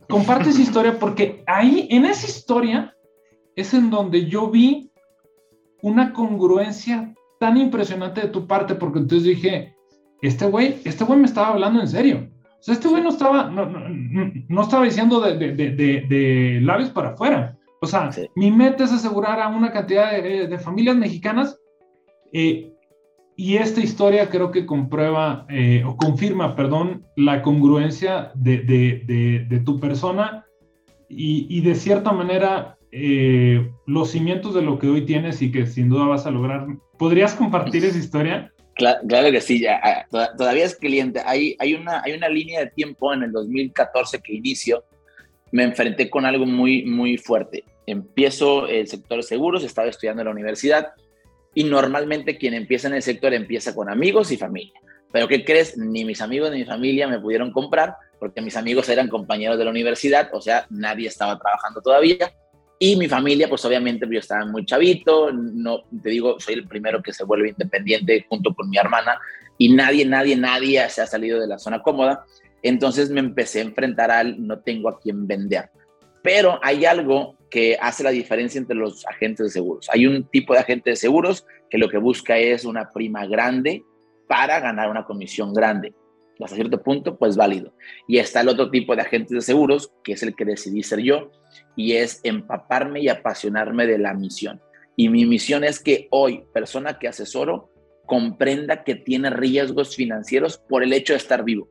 comparte 0.09 0.51
esa 0.51 0.63
historia 0.63 0.99
porque 0.99 1.45
ahí, 1.47 1.87
en 1.91 2.07
esa 2.07 2.27
historia, 2.27 2.97
es 3.55 3.75
en 3.75 3.91
donde 3.91 4.27
yo 4.27 4.51
vi 4.51 4.91
una 5.83 6.13
congruencia 6.13 7.15
tan 7.39 7.57
impresionante 7.57 8.23
de 8.23 8.29
tu 8.29 8.47
parte, 8.47 8.75
porque 8.75 8.99
entonces 8.99 9.25
dije, 9.29 9.77
este 10.23 10.47
güey, 10.47 10.81
este 10.85 11.05
güey 11.05 11.19
me 11.19 11.27
estaba 11.27 11.49
hablando 11.49 11.81
en 11.81 11.89
serio. 11.89 12.31
O 12.59 12.63
sea, 12.63 12.75
este 12.75 12.89
güey 12.89 13.03
no 13.03 13.11
estaba, 13.11 13.51
no, 13.51 13.67
no, 13.67 14.33
no 14.49 14.63
estaba 14.63 14.85
diciendo 14.85 15.21
de, 15.21 15.37
de, 15.37 15.53
de, 15.55 15.75
de, 16.09 16.61
labios 16.63 16.91
para 16.91 17.11
afuera. 17.11 17.57
O 17.81 17.87
sea, 17.87 18.11
mi 18.35 18.51
meta 18.51 18.85
es 18.85 18.93
asegurar 18.93 19.41
a 19.41 19.49
una 19.49 19.71
cantidad 19.71 20.11
de, 20.11 20.59
familias 20.59 20.97
mexicanas 20.97 21.57
eh, 22.33 22.73
y 23.37 23.57
esta 23.57 23.81
historia 23.81 24.29
creo 24.29 24.51
que 24.51 24.67
comprueba 24.67 25.47
eh, 25.49 25.85
o 25.87 25.97
confirma, 25.97 26.57
perdón, 26.57 27.07
la 27.15 27.41
congruencia 27.43 28.33
de, 28.35 29.63
tu 29.65 29.79
persona 29.79 30.45
y, 31.09 31.47
y, 31.49 31.61
de 31.61 31.77
cierta 31.77 32.11
manera 32.11 32.79
eh, 32.91 33.71
los 33.87 34.11
cimientos 34.11 34.55
de 34.55 34.63
lo 34.63 34.79
que 34.79 34.89
hoy 34.89 35.05
tienes 35.05 35.43
y 35.43 35.53
que 35.53 35.67
sin 35.67 35.89
duda 35.89 36.07
vas 36.07 36.27
a 36.27 36.31
lograr. 36.31 36.67
¿Podrías 36.99 37.35
compartir 37.35 37.85
esa 37.85 37.99
historia? 37.99 38.53
Claro, 38.79 39.33
que 39.33 39.41
sí, 39.41 39.67
todavía 40.39 40.65
es 40.65 40.77
cliente. 40.77 41.21
Hay, 41.27 41.57
hay, 41.59 41.75
una, 41.75 42.01
hay 42.05 42.13
una 42.13 42.29
línea 42.29 42.61
de 42.61 42.71
tiempo 42.71 43.13
en 43.13 43.25
el 43.25 43.33
2014 43.33 44.21
que 44.21 44.35
inicio, 44.35 44.85
me 45.51 45.65
enfrenté 45.65 46.09
con 46.09 46.25
algo 46.25 46.47
muy, 46.47 46.85
muy 46.85 47.19
fuerte. 47.19 47.65
Empiezo 47.87 48.69
el 48.69 48.87
sector 48.87 49.17
de 49.17 49.25
seguros, 49.25 49.65
estaba 49.65 49.89
estudiando 49.89 50.23
en 50.23 50.27
la 50.27 50.33
universidad 50.33 50.93
y 51.55 51.65
normalmente 51.65 52.39
quien 52.39 52.55
empieza 52.55 52.87
en 52.87 52.95
el 52.95 53.03
sector 53.03 53.35
empieza 53.35 53.75
con 53.75 53.91
amigos 53.91 54.31
y 54.31 54.37
familia. 54.37 54.81
Pero 55.11 55.27
¿qué 55.27 55.45
crees? 55.45 55.77
Ni 55.77 56.05
mis 56.05 56.21
amigos 56.21 56.53
ni 56.53 56.59
mi 56.59 56.65
familia 56.65 57.09
me 57.09 57.19
pudieron 57.19 57.51
comprar 57.51 57.97
porque 58.21 58.41
mis 58.41 58.57
amigos 58.57 58.89
eran 58.89 59.09
compañeros 59.09 59.59
de 59.59 59.65
la 59.65 59.71
universidad, 59.71 60.29
o 60.33 60.41
sea, 60.41 60.67
nadie 60.71 61.09
estaba 61.09 61.37
trabajando 61.37 61.81
todavía 61.81 62.33
y 62.79 62.97
mi 62.97 63.09
familia, 63.09 63.49
pues 63.49 63.65
obviamente 63.65 64.07
yo 64.11 64.21
estaba 64.21 64.47
muy 64.47 64.65
chavito, 64.65 65.33
no, 65.33 65.83
te 66.03 66.11
digo, 66.11 66.39
soy 66.39 66.55
el 66.55 66.69
primero 66.69 67.03
que 67.03 67.13
se 67.13 67.25
vuelve 67.25 67.49
independiente 67.49 68.25
junto 68.29 68.55
con 68.55 68.71
mi 68.71 68.79
hermana 68.79 69.19
y 69.57 69.73
nadie, 69.73 70.07
nadie, 70.07 70.37
nadie 70.37 70.89
se 70.89 71.03
ha 71.03 71.07
salido 71.07 71.41
de 71.41 71.49
la 71.49 71.59
zona 71.59 71.83
cómoda. 71.83 72.25
Entonces 72.63 73.11
me 73.11 73.21
empecé 73.21 73.59
a 73.59 73.65
enfrentar 73.65 74.13
al 74.13 74.47
no 74.47 74.61
tengo 74.61 74.89
a 74.89 75.01
quién 75.01 75.27
vender. 75.27 75.71
Pero 76.23 76.61
hay 76.63 76.85
algo 76.85 77.37
que 77.51 77.77
hace 77.81 78.05
la 78.05 78.11
diferencia 78.11 78.59
entre 78.59 78.77
los 78.77 79.05
agentes 79.07 79.47
de 79.47 79.51
seguros. 79.51 79.89
Hay 79.93 80.07
un 80.07 80.25
tipo 80.25 80.53
de 80.53 80.61
agente 80.61 80.91
de 80.91 80.97
seguros 80.97 81.47
que 81.71 81.79
lo 81.79 81.89
que 81.89 81.99
busca 81.99 82.39
es 82.39 82.65
una 82.65 82.93
prima 82.93 83.27
grande 83.27 83.83
para 84.29 84.61
ganar 84.61 84.89
una 84.91 85.05
comisión 85.05 85.53
grande. 85.53 85.95
Hasta 86.41 86.57
cierto 86.57 86.83
punto, 86.83 87.19
pues 87.19 87.37
válido. 87.37 87.73
Y 88.07 88.19
está 88.19 88.43
el 88.43 88.49
otro 88.49 88.71
tipo 88.71 88.95
de 88.95 89.03
agentes 89.03 89.31
de 89.31 89.41
seguros, 89.41 89.93
que 90.05 90.13
es 90.13 90.23
el 90.23 90.37
que 90.37 90.45
decidí 90.45 90.83
ser 90.83 91.01
yo, 91.01 91.31
y 91.77 91.95
es 91.95 92.21
empaparme 92.23 93.01
y 93.01 93.09
apasionarme 93.09 93.87
de 93.87 93.99
la 93.99 94.15
misión. 94.15 94.61
Y 94.97 95.09
mi 95.09 95.27
misión 95.27 95.65
es 95.65 95.81
que 95.81 96.09
hoy, 96.11 96.45
persona 96.53 96.99
que 96.99 97.09
asesoro, 97.09 97.71
comprenda 98.07 98.85
que 98.85 98.95
tiene 98.95 99.31
riesgos 99.31 99.95
financieros 99.95 100.59
por 100.59 100.83
el 100.83 100.93
hecho 100.93 101.13
de 101.13 101.19
estar 101.19 101.45
vivo. 101.45 101.69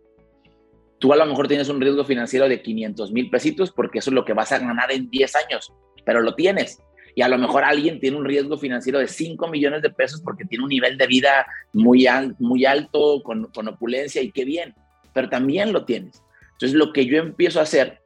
Tú 1.00 1.14
a 1.14 1.16
lo 1.16 1.26
mejor 1.26 1.48
tienes 1.48 1.70
un 1.70 1.82
riesgo 1.82 2.06
financiero 2.06 2.48
de 2.48 2.62
500 2.62 3.12
mil 3.12 3.30
pesitos 3.30 3.72
porque 3.72 4.00
eso 4.00 4.10
es 4.10 4.14
lo 4.14 4.26
que 4.26 4.34
vas 4.34 4.52
a 4.52 4.60
ganar 4.60 4.92
en 4.92 5.10
10 5.10 5.36
años, 5.36 5.74
pero 6.06 6.22
lo 6.22 6.36
tienes. 6.36 6.82
Y 7.18 7.24
a 7.24 7.28
lo 7.28 7.40
mejor 7.40 7.64
alguien 7.64 8.00
tiene 8.00 8.16
un 8.16 8.26
riesgo 8.26 8.60
financiero 8.60 9.00
de 9.00 9.08
5 9.08 9.48
millones 9.48 9.82
de 9.82 9.90
pesos 9.90 10.22
porque 10.22 10.46
tiene 10.46 10.64
un 10.64 10.70
nivel 10.70 11.00
de 11.00 11.08
vida 11.08 11.48
muy, 11.74 12.06
muy 12.38 12.64
alto, 12.64 13.24
con, 13.24 13.46
con 13.46 13.68
opulencia 13.68 14.22
y 14.22 14.32
qué 14.32 14.46
bien, 14.46 14.76
pero 15.14 15.28
también 15.28 15.74
lo 15.74 15.84
tienes. 15.84 16.22
Entonces 16.52 16.74
lo 16.74 16.94
que 16.94 17.08
yo 17.08 17.18
empiezo 17.18 17.60
a 17.60 17.64
hacer 17.64 18.02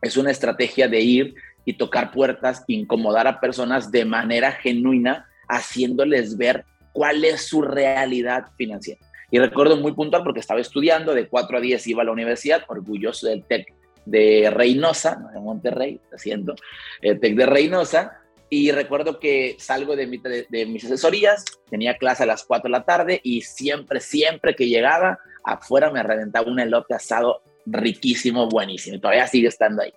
es 0.00 0.16
una 0.16 0.30
estrategia 0.30 0.88
de 0.88 0.98
ir 0.98 1.34
y 1.66 1.74
tocar 1.74 2.10
puertas, 2.10 2.64
incomodar 2.68 3.26
a 3.26 3.38
personas 3.38 3.92
de 3.92 4.06
manera 4.06 4.52
genuina, 4.52 5.28
haciéndoles 5.46 6.38
ver 6.38 6.64
cuál 6.94 7.26
es 7.26 7.48
su 7.48 7.60
realidad 7.60 8.46
financiera. 8.56 9.02
Y 9.30 9.40
recuerdo 9.40 9.76
muy 9.76 9.92
puntual 9.92 10.22
porque 10.22 10.40
estaba 10.40 10.60
estudiando, 10.60 11.12
de 11.12 11.28
4 11.28 11.58
a 11.58 11.60
10 11.60 11.86
iba 11.88 12.00
a 12.00 12.06
la 12.06 12.12
universidad, 12.12 12.64
orgulloso 12.68 13.26
del 13.26 13.44
TEC 13.44 13.74
de 14.06 14.50
Reynosa, 14.50 15.20
de 15.34 15.38
Monterrey, 15.38 16.00
haciendo 16.10 16.54
el 17.02 17.20
TEC 17.20 17.36
de 17.36 17.44
Reynosa, 17.44 18.22
y 18.50 18.70
recuerdo 18.72 19.18
que 19.20 19.56
salgo 19.58 19.94
de, 19.94 20.06
mis 20.06 20.84
asesorías, 20.84 21.44
tenía 21.68 21.98
clase 21.98 22.22
a 22.22 22.26
las 22.26 22.44
4 22.44 22.68
de 22.68 22.70
la 22.70 22.84
tarde 22.84 23.20
y 23.22 23.42
siempre, 23.42 24.00
siempre 24.00 24.54
que 24.54 24.68
llegaba, 24.68 25.18
afuera 25.44 25.90
me 25.90 26.02
reventaba 26.02 26.50
un 26.50 26.58
elote 26.58 26.94
asado 26.94 27.42
riquísimo, 27.66 28.48
buenísimo, 28.48 28.96
y 28.96 29.00
todavía 29.00 29.26
sigue 29.26 29.48
estando 29.48 29.82
ahí. 29.82 29.92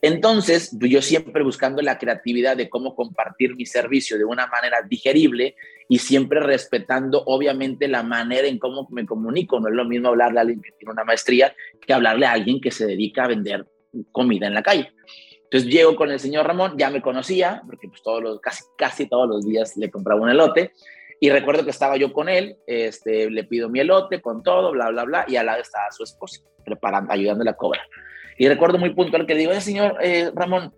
Entonces, 0.00 0.76
yo 0.80 1.00
siempre 1.02 1.42
buscando 1.42 1.80
la 1.80 1.98
creatividad 1.98 2.56
de 2.56 2.68
cómo 2.68 2.94
compartir 2.94 3.54
mi 3.54 3.64
servicio 3.64 4.18
de 4.18 4.24
una 4.24 4.46
manera 4.46 4.78
digerible 4.88 5.56
y 5.88 5.98
siempre 5.98 6.40
respetando, 6.40 7.22
obviamente, 7.24 7.88
la 7.88 8.02
manera 8.02 8.48
en 8.48 8.58
cómo 8.58 8.86
me 8.90 9.06
comunico. 9.06 9.60
No 9.60 9.68
es 9.68 9.74
lo 9.74 9.84
mismo 9.84 10.08
hablarle 10.08 10.38
a 10.38 10.42
alguien 10.42 10.60
que 10.60 10.72
tiene 10.72 10.92
una 10.92 11.04
maestría 11.04 11.54
que 11.80 11.92
hablarle 11.92 12.26
a 12.26 12.32
alguien 12.32 12.60
que 12.60 12.70
se 12.70 12.86
dedica 12.86 13.24
a 13.24 13.28
vender 13.28 13.66
comida 14.12 14.46
en 14.46 14.54
la 14.54 14.62
calle. 14.62 14.92
Entonces 15.54 15.72
llego 15.72 15.94
con 15.94 16.10
el 16.10 16.18
señor 16.18 16.48
Ramón, 16.48 16.74
ya 16.76 16.90
me 16.90 17.00
conocía, 17.00 17.62
porque 17.64 17.86
pues 17.86 18.02
todos 18.02 18.20
los, 18.20 18.40
casi, 18.40 18.64
casi 18.76 19.06
todos 19.06 19.28
los 19.28 19.46
días 19.46 19.76
le 19.76 19.88
compraba 19.88 20.20
un 20.20 20.28
elote, 20.28 20.72
y 21.20 21.30
recuerdo 21.30 21.62
que 21.62 21.70
estaba 21.70 21.96
yo 21.96 22.12
con 22.12 22.28
él, 22.28 22.56
este, 22.66 23.30
le 23.30 23.44
pido 23.44 23.68
mi 23.68 23.78
elote 23.78 24.20
con 24.20 24.42
todo, 24.42 24.72
bla, 24.72 24.88
bla, 24.90 25.04
bla, 25.04 25.24
y 25.28 25.36
al 25.36 25.46
lado 25.46 25.62
estaba 25.62 25.92
su 25.92 26.02
esposa, 26.02 26.42
preparando, 26.64 27.12
ayudándole 27.12 27.50
a 27.50 27.54
cobrar. 27.54 27.86
Y 28.36 28.48
recuerdo 28.48 28.78
muy 28.78 28.94
puntual 28.94 29.26
que 29.26 29.34
le 29.34 29.40
digo, 29.42 29.52
eh, 29.52 29.60
señor 29.60 29.96
Ramón, 30.34 30.74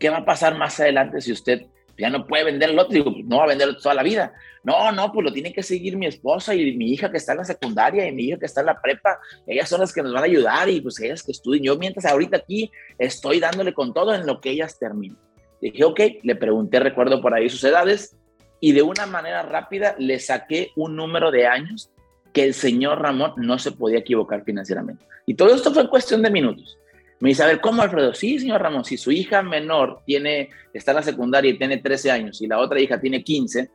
¿qué 0.00 0.08
va 0.08 0.16
a 0.16 0.24
pasar 0.24 0.56
más 0.56 0.80
adelante 0.80 1.20
si 1.20 1.32
usted 1.32 1.66
ya 1.98 2.10
no 2.10 2.26
puede 2.26 2.44
vender 2.44 2.70
el? 2.70 2.80
Digo, 2.88 3.12
no 3.24 3.38
va 3.38 3.44
a 3.44 3.48
vender 3.48 3.76
toda 3.76 3.94
la 3.94 4.02
vida. 4.02 4.32
No, 4.62 4.92
no, 4.92 5.12
pues 5.12 5.24
lo 5.24 5.32
tiene 5.32 5.52
que 5.52 5.62
seguir 5.62 5.96
mi 5.96 6.06
esposa 6.06 6.54
y 6.54 6.76
mi 6.76 6.92
hija 6.92 7.10
que 7.10 7.16
está 7.16 7.32
en 7.32 7.38
la 7.38 7.44
secundaria 7.44 8.06
y 8.06 8.12
mi 8.12 8.24
hija 8.24 8.38
que 8.38 8.46
está 8.46 8.60
en 8.60 8.66
la 8.66 8.80
prepa. 8.80 9.18
Ellas 9.46 9.68
son 9.68 9.80
las 9.80 9.92
que 9.92 10.02
nos 10.02 10.12
van 10.12 10.22
a 10.22 10.26
ayudar 10.26 10.68
y 10.68 10.80
pues 10.80 11.00
ellas 11.00 11.22
que 11.22 11.32
estudien. 11.32 11.64
Yo 11.64 11.76
mientras 11.76 12.04
ahorita 12.04 12.38
aquí 12.38 12.70
estoy 12.98 13.40
dándole 13.40 13.74
con 13.74 13.92
todo 13.92 14.14
en 14.14 14.26
lo 14.26 14.40
que 14.40 14.50
ellas 14.50 14.78
terminen. 14.78 15.18
Dije, 15.60 15.84
ok, 15.84 16.00
le 16.22 16.36
pregunté, 16.36 16.80
recuerdo 16.80 17.20
por 17.20 17.34
ahí 17.34 17.48
sus 17.48 17.64
edades 17.64 18.16
y 18.60 18.72
de 18.72 18.82
una 18.82 19.06
manera 19.06 19.42
rápida 19.42 19.96
le 19.98 20.18
saqué 20.18 20.70
un 20.76 20.96
número 20.96 21.30
de 21.30 21.46
años 21.46 21.90
que 22.32 22.44
el 22.44 22.54
señor 22.54 23.00
Ramón 23.00 23.32
no 23.36 23.58
se 23.58 23.72
podía 23.72 23.98
equivocar 23.98 24.44
financieramente. 24.44 25.04
Y 25.26 25.34
todo 25.34 25.54
esto 25.54 25.72
fue 25.72 25.88
cuestión 25.88 26.22
de 26.22 26.30
minutos. 26.30 26.78
Me 27.20 27.30
dice, 27.30 27.42
a 27.42 27.46
ver, 27.46 27.60
¿cómo, 27.60 27.82
Alfredo? 27.82 28.14
Sí, 28.14 28.38
señor 28.38 28.62
Ramón, 28.62 28.84
si 28.84 28.96
su 28.96 29.10
hija 29.10 29.42
menor 29.42 30.02
tiene, 30.06 30.50
está 30.72 30.92
en 30.92 30.96
la 30.96 31.02
secundaria 31.02 31.50
y 31.50 31.58
tiene 31.58 31.78
13 31.78 32.10
años 32.10 32.40
y 32.40 32.46
la 32.46 32.58
otra 32.58 32.80
hija 32.80 33.00
tiene 33.00 33.24
15, 33.24 33.70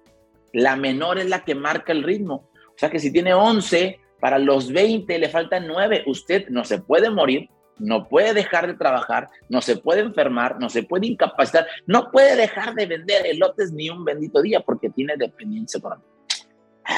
la 0.53 0.75
menor 0.75 1.19
es 1.19 1.29
la 1.29 1.43
que 1.43 1.55
marca 1.55 1.91
el 1.91 2.03
ritmo. 2.03 2.49
O 2.55 2.77
sea 2.77 2.89
que 2.89 2.99
si 2.99 3.11
tiene 3.11 3.33
11, 3.33 3.99
para 4.19 4.39
los 4.39 4.71
20 4.71 5.17
le 5.19 5.27
faltan 5.27 5.67
9. 5.67 6.03
Usted 6.07 6.47
no 6.47 6.63
se 6.63 6.79
puede 6.79 7.09
morir, 7.09 7.49
no 7.77 8.07
puede 8.07 8.33
dejar 8.33 8.67
de 8.67 8.75
trabajar, 8.75 9.27
no 9.49 9.61
se 9.61 9.75
puede 9.75 9.99
enfermar, 9.99 10.59
no 10.59 10.69
se 10.69 10.83
puede 10.83 11.07
incapacitar, 11.07 11.67
no 11.85 12.09
puede 12.11 12.37
dejar 12.37 12.73
de 12.73 12.85
vender 12.85 13.25
elotes 13.25 13.73
ni 13.73 13.89
un 13.89 14.05
bendito 14.05 14.41
día 14.41 14.61
porque 14.61 14.89
tiene 14.89 15.17
dependencia 15.17 15.77
económica. 15.77 16.12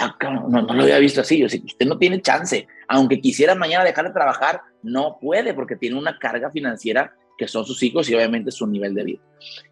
Ah, 0.02 0.16
no, 0.22 0.62
no, 0.62 0.74
lo 0.74 0.84
había 0.84 1.00
visto 1.00 1.22
así. 1.22 1.40
Yo 1.40 1.50
sí, 1.50 1.64
usted 1.66 1.86
no 1.86 1.98
tiene 1.98 2.22
chance. 2.22 2.68
Aunque 2.88 3.22
quisiera 3.22 3.56
mañana 3.56 3.84
dejar 3.84 4.06
de 4.06 4.14
trabajar, 4.14 4.62
no 4.84 5.18
puede 5.20 5.54
porque 5.54 5.76
tiene 5.76 5.98
una 5.98 6.18
carga 6.20 6.52
financiera 6.52 7.14
que 7.38 7.48
son 7.48 7.66
sus 7.66 7.84
hijos 7.84 8.10
y 8.10 8.16
obviamente 8.16 8.50
su 8.52 8.66
nivel 8.66 8.94
de 8.94 9.04
vida. 9.04 9.22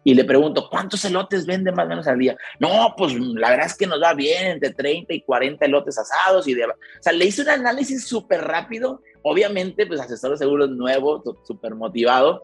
Y 0.02 0.14
le 0.14 0.24
pregunto, 0.24 0.68
¿cuántos 0.70 1.04
elotes 1.04 1.46
vende 1.46 1.72
más 1.72 1.86
o 1.86 1.88
menos 1.88 2.06
al 2.06 2.18
día? 2.18 2.36
No, 2.60 2.94
pues 2.96 3.14
la 3.14 3.50
verdad 3.50 3.66
es 3.66 3.74
que 3.74 3.86
nos 3.86 4.02
va 4.02 4.12
bien, 4.12 4.48
entre 4.48 4.74
30 4.74 5.14
y 5.14 5.22
40 5.22 5.64
elotes 5.64 5.98
asados 5.98 6.46
y 6.46 6.54
de... 6.54 6.66
O 6.66 6.74
sea, 7.00 7.12
le 7.12 7.24
hice 7.24 7.40
un 7.42 7.48
análisis 7.48 8.06
súper 8.06 8.42
rápido, 8.42 9.00
obviamente, 9.22 9.86
pues 9.86 10.00
asesor 10.00 10.32
de 10.32 10.36
seguros 10.36 10.70
nuevo, 10.70 11.22
súper 11.46 11.74
motivado, 11.74 12.42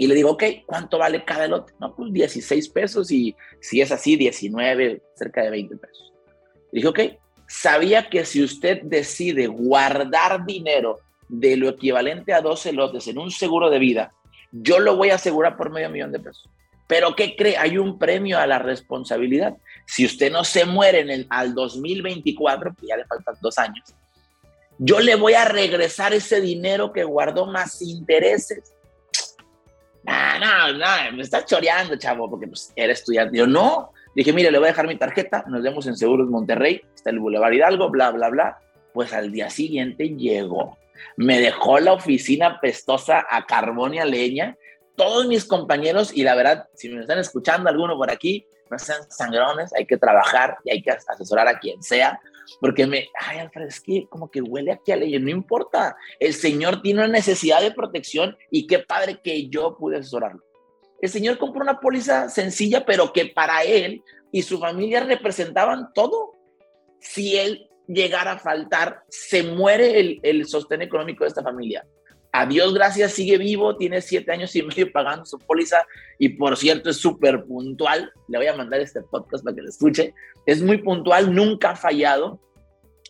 y 0.00 0.06
le 0.06 0.14
digo, 0.14 0.30
ok, 0.30 0.44
¿cuánto 0.64 0.96
vale 0.96 1.26
cada 1.26 1.44
elote? 1.44 1.74
No, 1.78 1.94
pues 1.94 2.10
16 2.10 2.70
pesos 2.70 3.10
y 3.10 3.36
si 3.60 3.82
es 3.82 3.92
así, 3.92 4.16
19, 4.16 5.02
cerca 5.14 5.42
de 5.42 5.50
20 5.50 5.76
pesos. 5.76 6.09
Dije, 6.72 6.88
ok, 6.88 7.00
sabía 7.46 8.08
que 8.08 8.24
si 8.24 8.42
usted 8.42 8.82
decide 8.82 9.46
guardar 9.46 10.44
dinero 10.44 11.00
de 11.28 11.56
lo 11.56 11.68
equivalente 11.68 12.32
a 12.32 12.40
12 12.40 12.72
lotes 12.72 13.06
en 13.08 13.18
un 13.18 13.30
seguro 13.30 13.70
de 13.70 13.78
vida 13.78 14.12
yo 14.52 14.78
lo 14.78 14.96
voy 14.96 15.10
a 15.10 15.16
asegurar 15.16 15.56
por 15.56 15.70
medio 15.70 15.90
millón 15.90 16.12
de 16.12 16.18
pesos. 16.18 16.48
Pero 16.86 17.14
¿qué 17.14 17.36
cree? 17.36 17.56
Hay 17.56 17.78
un 17.78 17.98
premio 17.98 18.38
a 18.38 18.46
la 18.46 18.58
responsabilidad. 18.58 19.56
Si 19.86 20.04
usted 20.04 20.32
no 20.32 20.42
se 20.42 20.64
muere 20.64 21.00
en 21.00 21.10
el, 21.10 21.26
al 21.30 21.54
2024, 21.54 22.74
que 22.74 22.86
ya 22.88 22.96
le 22.96 23.04
faltan 23.04 23.36
dos 23.40 23.58
años, 23.58 23.84
yo 24.78 24.98
le 24.98 25.14
voy 25.14 25.34
a 25.34 25.44
regresar 25.44 26.12
ese 26.12 26.40
dinero 26.40 26.92
que 26.92 27.04
guardó 27.04 27.46
más 27.46 27.80
intereses. 27.80 28.72
No, 30.02 30.38
no, 30.40 30.72
no, 30.72 31.16
me 31.16 31.22
está 31.22 31.44
choreando, 31.44 31.96
chavo, 31.96 32.28
porque 32.28 32.48
pues 32.48 32.72
era 32.74 32.92
estudiante. 32.92 33.38
Yo 33.38 33.46
no, 33.46 33.92
dije, 34.14 34.32
mire, 34.32 34.50
le 34.50 34.58
voy 34.58 34.66
a 34.66 34.70
dejar 34.70 34.86
mi 34.86 34.96
tarjeta, 34.96 35.44
nos 35.48 35.62
vemos 35.62 35.86
en 35.86 35.96
Seguros 35.96 36.28
Monterrey, 36.28 36.82
está 36.94 37.10
el 37.10 37.18
Boulevard 37.18 37.52
Hidalgo, 37.52 37.90
bla, 37.90 38.10
bla, 38.10 38.28
bla. 38.28 38.58
Pues 38.92 39.12
al 39.12 39.30
día 39.30 39.50
siguiente 39.50 40.08
llegó. 40.16 40.78
Me 41.16 41.40
dejó 41.40 41.78
la 41.78 41.92
oficina 41.92 42.60
pestosa 42.60 43.24
a 43.28 43.46
carbón 43.46 43.94
y 43.94 43.98
a 43.98 44.04
leña. 44.04 44.56
Todos 44.96 45.26
mis 45.26 45.44
compañeros, 45.44 46.12
y 46.14 46.24
la 46.24 46.34
verdad, 46.34 46.68
si 46.74 46.88
me 46.88 47.00
están 47.00 47.18
escuchando 47.18 47.70
alguno 47.70 47.96
por 47.96 48.10
aquí, 48.10 48.46
no 48.70 48.78
sean 48.78 49.02
sangrones, 49.10 49.72
hay 49.74 49.86
que 49.86 49.96
trabajar 49.96 50.58
y 50.64 50.70
hay 50.70 50.82
que 50.82 50.90
asesorar 50.90 51.48
a 51.48 51.58
quien 51.58 51.82
sea, 51.82 52.20
porque 52.60 52.86
me, 52.86 53.08
ay, 53.18 53.38
Alfred, 53.38 53.66
es 53.66 53.80
que 53.80 54.06
como 54.08 54.30
que 54.30 54.40
huele 54.40 54.72
aquí 54.72 54.92
a 54.92 54.96
ley, 54.96 55.18
no 55.18 55.30
importa, 55.30 55.96
el 56.18 56.34
Señor 56.34 56.82
tiene 56.82 57.00
una 57.00 57.08
necesidad 57.08 57.60
de 57.60 57.72
protección 57.72 58.36
y 58.50 58.66
qué 58.66 58.80
padre 58.80 59.20
que 59.22 59.48
yo 59.48 59.76
pude 59.76 59.98
asesorarlo. 59.98 60.42
El 61.00 61.08
Señor 61.08 61.38
compró 61.38 61.62
una 61.62 61.80
póliza 61.80 62.28
sencilla, 62.28 62.84
pero 62.84 63.12
que 63.12 63.26
para 63.26 63.62
él 63.64 64.02
y 64.32 64.42
su 64.42 64.58
familia 64.58 65.00
representaban 65.04 65.92
todo. 65.94 66.34
Si 67.00 67.36
él 67.36 67.68
llegara 67.86 68.32
a 68.32 68.38
faltar, 68.38 69.02
se 69.08 69.42
muere 69.42 69.98
el, 69.98 70.20
el 70.22 70.46
sostén 70.46 70.82
económico 70.82 71.24
de 71.24 71.28
esta 71.28 71.42
familia. 71.42 71.84
A 72.32 72.46
Dios 72.46 72.72
gracias, 72.72 73.12
sigue 73.12 73.38
vivo, 73.38 73.76
tiene 73.76 74.00
siete 74.00 74.30
años 74.30 74.54
y 74.54 74.62
medio 74.62 74.92
pagando 74.92 75.24
su 75.24 75.36
póliza 75.38 75.84
y 76.16 76.28
por 76.28 76.56
cierto 76.56 76.90
es 76.90 76.96
súper 76.96 77.44
puntual. 77.44 78.12
Le 78.28 78.38
voy 78.38 78.46
a 78.46 78.56
mandar 78.56 78.80
este 78.80 79.02
podcast 79.02 79.42
para 79.42 79.56
que 79.56 79.62
lo 79.62 79.68
escuche. 79.68 80.14
Es 80.46 80.62
muy 80.62 80.78
puntual, 80.78 81.34
nunca 81.34 81.70
ha 81.70 81.76
fallado. 81.76 82.40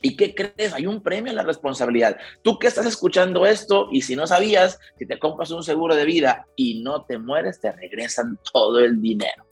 ¿Y 0.02 0.16
qué 0.16 0.34
crees? 0.34 0.72
Hay 0.72 0.86
un 0.86 1.02
premio 1.02 1.32
a 1.32 1.34
la 1.34 1.42
responsabilidad. 1.42 2.16
Tú 2.42 2.58
que 2.58 2.68
estás 2.68 2.86
escuchando 2.86 3.44
esto 3.44 3.88
y 3.92 4.00
si 4.02 4.16
no 4.16 4.26
sabías, 4.26 4.78
si 4.98 5.06
te 5.06 5.18
compras 5.18 5.50
un 5.50 5.62
seguro 5.62 5.94
de 5.94 6.06
vida 6.06 6.46
y 6.56 6.82
no 6.82 7.04
te 7.04 7.18
mueres, 7.18 7.60
te 7.60 7.70
regresan 7.72 8.38
todo 8.52 8.78
el 8.78 9.00
dinero. 9.00 9.46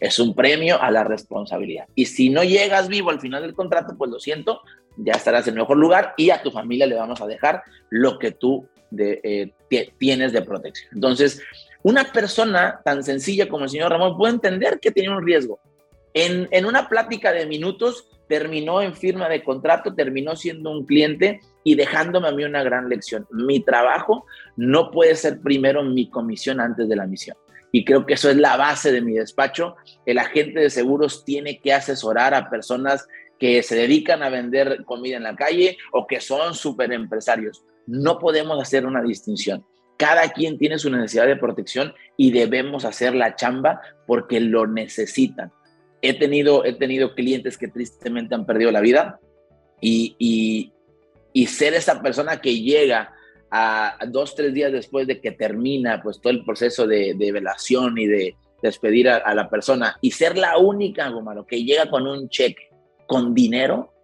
Es 0.00 0.18
un 0.18 0.34
premio 0.34 0.80
a 0.80 0.90
la 0.90 1.04
responsabilidad. 1.04 1.86
Y 1.94 2.06
si 2.06 2.28
no 2.28 2.44
llegas 2.44 2.88
vivo 2.88 3.10
al 3.10 3.20
final 3.20 3.42
del 3.42 3.54
contrato, 3.54 3.94
pues 3.96 4.10
lo 4.10 4.20
siento, 4.20 4.60
ya 4.98 5.12
estarás 5.12 5.48
en 5.48 5.54
mejor 5.54 5.78
lugar 5.78 6.12
y 6.18 6.30
a 6.30 6.42
tu 6.42 6.50
familia 6.50 6.86
le 6.86 6.96
vamos 6.96 7.22
a 7.22 7.26
dejar 7.26 7.62
lo 7.88 8.18
que 8.18 8.32
tú 8.32 8.68
eh, 8.98 9.52
tienes 9.98 10.32
de 10.32 10.42
protección. 10.42 10.90
Entonces, 10.94 11.40
una 11.82 12.12
persona 12.12 12.80
tan 12.84 13.02
sencilla 13.02 13.48
como 13.48 13.64
el 13.64 13.70
señor 13.70 13.90
Ramón 13.90 14.18
puede 14.18 14.34
entender 14.34 14.80
que 14.80 14.90
tiene 14.90 15.16
un 15.16 15.24
riesgo. 15.24 15.60
En 16.16 16.64
una 16.64 16.88
plática 16.88 17.32
de 17.32 17.44
minutos 17.44 18.06
terminó 18.28 18.82
en 18.82 18.94
firma 18.94 19.28
de 19.28 19.42
contrato, 19.42 19.94
terminó 19.94 20.36
siendo 20.36 20.70
un 20.70 20.86
cliente 20.86 21.40
y 21.62 21.74
dejándome 21.74 22.28
a 22.28 22.32
mí 22.32 22.44
una 22.44 22.62
gran 22.62 22.88
lección. 22.88 23.26
Mi 23.30 23.60
trabajo 23.60 24.26
no 24.56 24.90
puede 24.90 25.14
ser 25.14 25.40
primero 25.40 25.82
mi 25.82 26.08
comisión 26.10 26.60
antes 26.60 26.88
de 26.88 26.96
la 26.96 27.06
misión. 27.06 27.36
Y 27.72 27.84
creo 27.84 28.06
que 28.06 28.14
eso 28.14 28.30
es 28.30 28.36
la 28.36 28.56
base 28.56 28.92
de 28.92 29.00
mi 29.00 29.14
despacho. 29.14 29.74
El 30.06 30.18
agente 30.18 30.60
de 30.60 30.70
seguros 30.70 31.24
tiene 31.24 31.58
que 31.58 31.72
asesorar 31.72 32.32
a 32.32 32.48
personas 32.48 33.08
que 33.38 33.62
se 33.62 33.74
dedican 33.74 34.22
a 34.22 34.28
vender 34.28 34.84
comida 34.84 35.16
en 35.16 35.24
la 35.24 35.34
calle 35.34 35.76
o 35.92 36.06
que 36.06 36.20
son 36.20 36.54
súper 36.54 36.92
empresarios. 36.92 37.64
No 37.86 38.18
podemos 38.18 38.62
hacer 38.62 38.86
una 38.86 39.02
distinción. 39.02 39.64
Cada 39.96 40.28
quien 40.30 40.56
tiene 40.56 40.78
su 40.78 40.90
necesidad 40.90 41.26
de 41.26 41.36
protección 41.36 41.94
y 42.16 42.30
debemos 42.30 42.84
hacer 42.84 43.14
la 43.14 43.36
chamba 43.36 43.80
porque 44.06 44.40
lo 44.40 44.66
necesitan. 44.66 45.52
He 46.06 46.12
tenido, 46.12 46.66
he 46.66 46.74
tenido 46.74 47.14
clientes 47.14 47.56
que 47.56 47.68
tristemente 47.68 48.34
han 48.34 48.44
perdido 48.44 48.70
la 48.70 48.82
vida 48.82 49.18
y, 49.80 50.70
y, 51.32 51.46
ser 51.46 51.72
esa 51.72 52.02
persona 52.02 52.42
que 52.42 52.60
llega 52.60 53.14
a, 53.50 53.96
dos, 54.08 54.34
tres 54.34 54.52
días 54.52 54.70
después 54.70 55.06
de 55.06 55.18
que 55.22 55.32
termina 55.32 56.02
pues 56.02 56.20
todo 56.20 56.30
el 56.30 56.44
proceso 56.44 56.86
de, 56.86 57.16
velación 57.32 57.96
y 57.96 58.06
de 58.06 58.36
despedir 58.62 59.08
a, 59.08 59.34
la 59.34 59.48
persona 59.48 59.96
y 60.02 60.10
ser 60.10 60.36
la 60.36 60.58
única, 60.58 61.10
malo 61.10 61.46
que 61.46 61.64
llega 61.64 61.88
con 61.88 62.06
un 62.06 62.28
cheque, 62.28 62.68
con 63.06 63.32
dinero, 63.32 63.94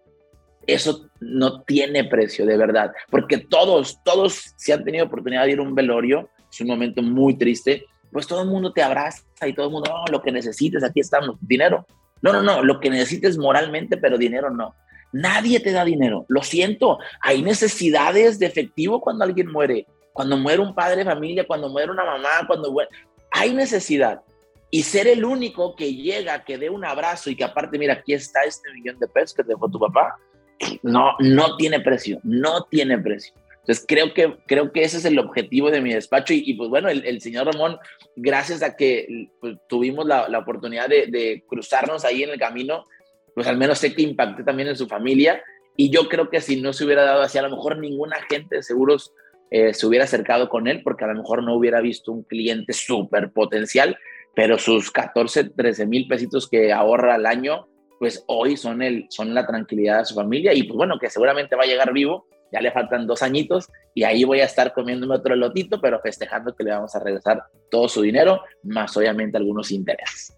eso 0.65 1.07
no 1.19 1.61
tiene 1.61 2.05
precio, 2.05 2.47
de 2.47 2.57
verdad, 2.57 2.93
porque 3.11 3.37
todos, 3.37 4.01
todos, 4.03 4.55
si 4.57 4.71
han 4.71 4.83
tenido 4.83 5.05
oportunidad 5.05 5.45
de 5.45 5.51
ir 5.51 5.59
a 5.59 5.63
un 5.63 5.75
velorio, 5.75 6.31
es 6.51 6.61
un 6.61 6.67
momento 6.67 7.03
muy 7.03 7.37
triste, 7.37 7.85
pues 8.11 8.25
todo 8.25 8.41
el 8.41 8.49
mundo 8.49 8.73
te 8.73 8.81
abraza 8.81 9.23
y 9.47 9.53
todo 9.53 9.67
el 9.67 9.71
mundo, 9.71 9.91
no, 9.91 10.11
lo 10.11 10.21
que 10.21 10.31
necesites, 10.31 10.83
aquí 10.83 10.99
estamos, 10.99 11.37
dinero. 11.39 11.85
No, 12.21 12.33
no, 12.33 12.41
no, 12.41 12.63
lo 12.63 12.79
que 12.79 12.89
necesites 12.89 13.37
moralmente, 13.37 13.97
pero 13.97 14.17
dinero 14.17 14.49
no. 14.49 14.75
Nadie 15.13 15.59
te 15.59 15.71
da 15.71 15.83
dinero, 15.83 16.25
lo 16.29 16.41
siento, 16.41 16.99
hay 17.19 17.41
necesidades 17.41 18.39
de 18.39 18.45
efectivo 18.45 19.01
cuando 19.01 19.25
alguien 19.25 19.51
muere, 19.51 19.85
cuando 20.13 20.37
muere 20.37 20.61
un 20.61 20.73
padre 20.73 20.97
de 20.97 21.05
familia, 21.05 21.45
cuando 21.45 21.67
muere 21.67 21.91
una 21.91 22.05
mamá, 22.05 22.47
cuando 22.47 22.71
muere, 22.71 22.89
hay 23.31 23.53
necesidad. 23.53 24.21
Y 24.69 24.83
ser 24.83 25.07
el 25.07 25.25
único 25.25 25.75
que 25.75 25.93
llega, 25.93 26.45
que 26.45 26.57
dé 26.57 26.69
un 26.69 26.85
abrazo 26.85 27.29
y 27.29 27.35
que 27.35 27.43
aparte, 27.43 27.77
mira, 27.77 27.95
aquí 27.95 28.13
está 28.13 28.43
este 28.43 28.71
millón 28.71 28.97
de 28.99 29.07
pesos 29.07 29.33
que 29.33 29.43
dejó 29.43 29.69
tu 29.69 29.79
papá, 29.79 30.15
no, 30.81 31.15
no 31.19 31.57
tiene 31.57 31.81
precio, 31.81 32.19
no 32.23 32.63
tiene 32.63 32.97
precio. 32.97 33.33
Entonces 33.61 33.85
creo 33.87 34.13
que, 34.13 34.37
creo 34.47 34.71
que 34.71 34.83
ese 34.83 34.97
es 34.97 35.05
el 35.05 35.19
objetivo 35.19 35.69
de 35.69 35.81
mi 35.81 35.93
despacho 35.93 36.33
y, 36.33 36.53
pues 36.55 36.69
bueno, 36.69 36.89
el, 36.89 37.21
señor 37.21 37.45
Ramón, 37.45 37.77
gracias 38.15 38.63
a 38.63 38.75
que 38.75 39.29
pues, 39.39 39.55
tuvimos 39.69 40.05
la, 40.07 40.27
la 40.29 40.39
oportunidad 40.39 40.89
de, 40.89 41.07
de, 41.07 41.43
cruzarnos 41.47 42.03
ahí 42.03 42.23
en 42.23 42.31
el 42.31 42.39
camino, 42.39 42.85
pues 43.35 43.45
al 43.47 43.57
menos 43.57 43.77
sé 43.77 43.93
que 43.93 44.01
impacté 44.01 44.43
también 44.43 44.67
en 44.67 44.75
su 44.75 44.87
familia 44.87 45.43
y 45.77 45.89
yo 45.91 46.09
creo 46.09 46.29
que 46.29 46.41
si 46.41 46.59
no 46.59 46.73
se 46.73 46.85
hubiera 46.85 47.03
dado 47.03 47.21
así, 47.21 47.37
a 47.37 47.43
lo 47.43 47.51
mejor 47.51 47.77
ningún 47.77 48.13
agente 48.13 48.57
de 48.57 48.63
seguros 48.63 49.13
eh, 49.51 49.73
se 49.73 49.85
hubiera 49.85 50.05
acercado 50.05 50.49
con 50.49 50.67
él 50.67 50.81
porque 50.83 51.03
a 51.03 51.07
lo 51.07 51.15
mejor 51.15 51.43
no 51.43 51.55
hubiera 51.55 51.81
visto 51.81 52.11
un 52.11 52.23
cliente 52.23 52.73
súper 52.73 53.31
potencial, 53.31 53.97
pero 54.33 54.57
sus 54.57 54.91
14, 54.91 55.49
13 55.49 55.85
mil 55.85 56.07
pesitos 56.07 56.49
que 56.49 56.71
ahorra 56.71 57.15
al 57.15 57.25
año, 57.25 57.67
pues 57.99 58.23
hoy 58.27 58.57
son, 58.57 58.81
el, 58.81 59.05
son 59.09 59.33
la 59.33 59.45
tranquilidad 59.45 59.99
de 59.99 60.05
su 60.05 60.15
familia 60.15 60.53
y 60.53 60.63
pues 60.63 60.77
bueno, 60.77 60.97
que 60.99 61.09
seguramente 61.09 61.55
va 61.55 61.63
a 61.63 61.67
llegar 61.67 61.93
vivo, 61.93 62.25
ya 62.51 62.61
le 62.61 62.71
faltan 62.71 63.07
dos 63.07 63.21
añitos 63.23 63.69
y 63.93 64.03
ahí 64.03 64.23
voy 64.23 64.41
a 64.41 64.45
estar 64.45 64.73
comiéndome 64.73 65.15
otro 65.15 65.35
lotito, 65.35 65.79
pero 65.79 65.99
festejando 65.99 66.55
que 66.55 66.63
le 66.63 66.71
vamos 66.71 66.95
a 66.95 66.99
regresar 66.99 67.43
todo 67.69 67.87
su 67.87 68.01
dinero, 68.01 68.41
más 68.63 68.95
obviamente 68.97 69.37
algunos 69.37 69.71
intereses. 69.71 70.37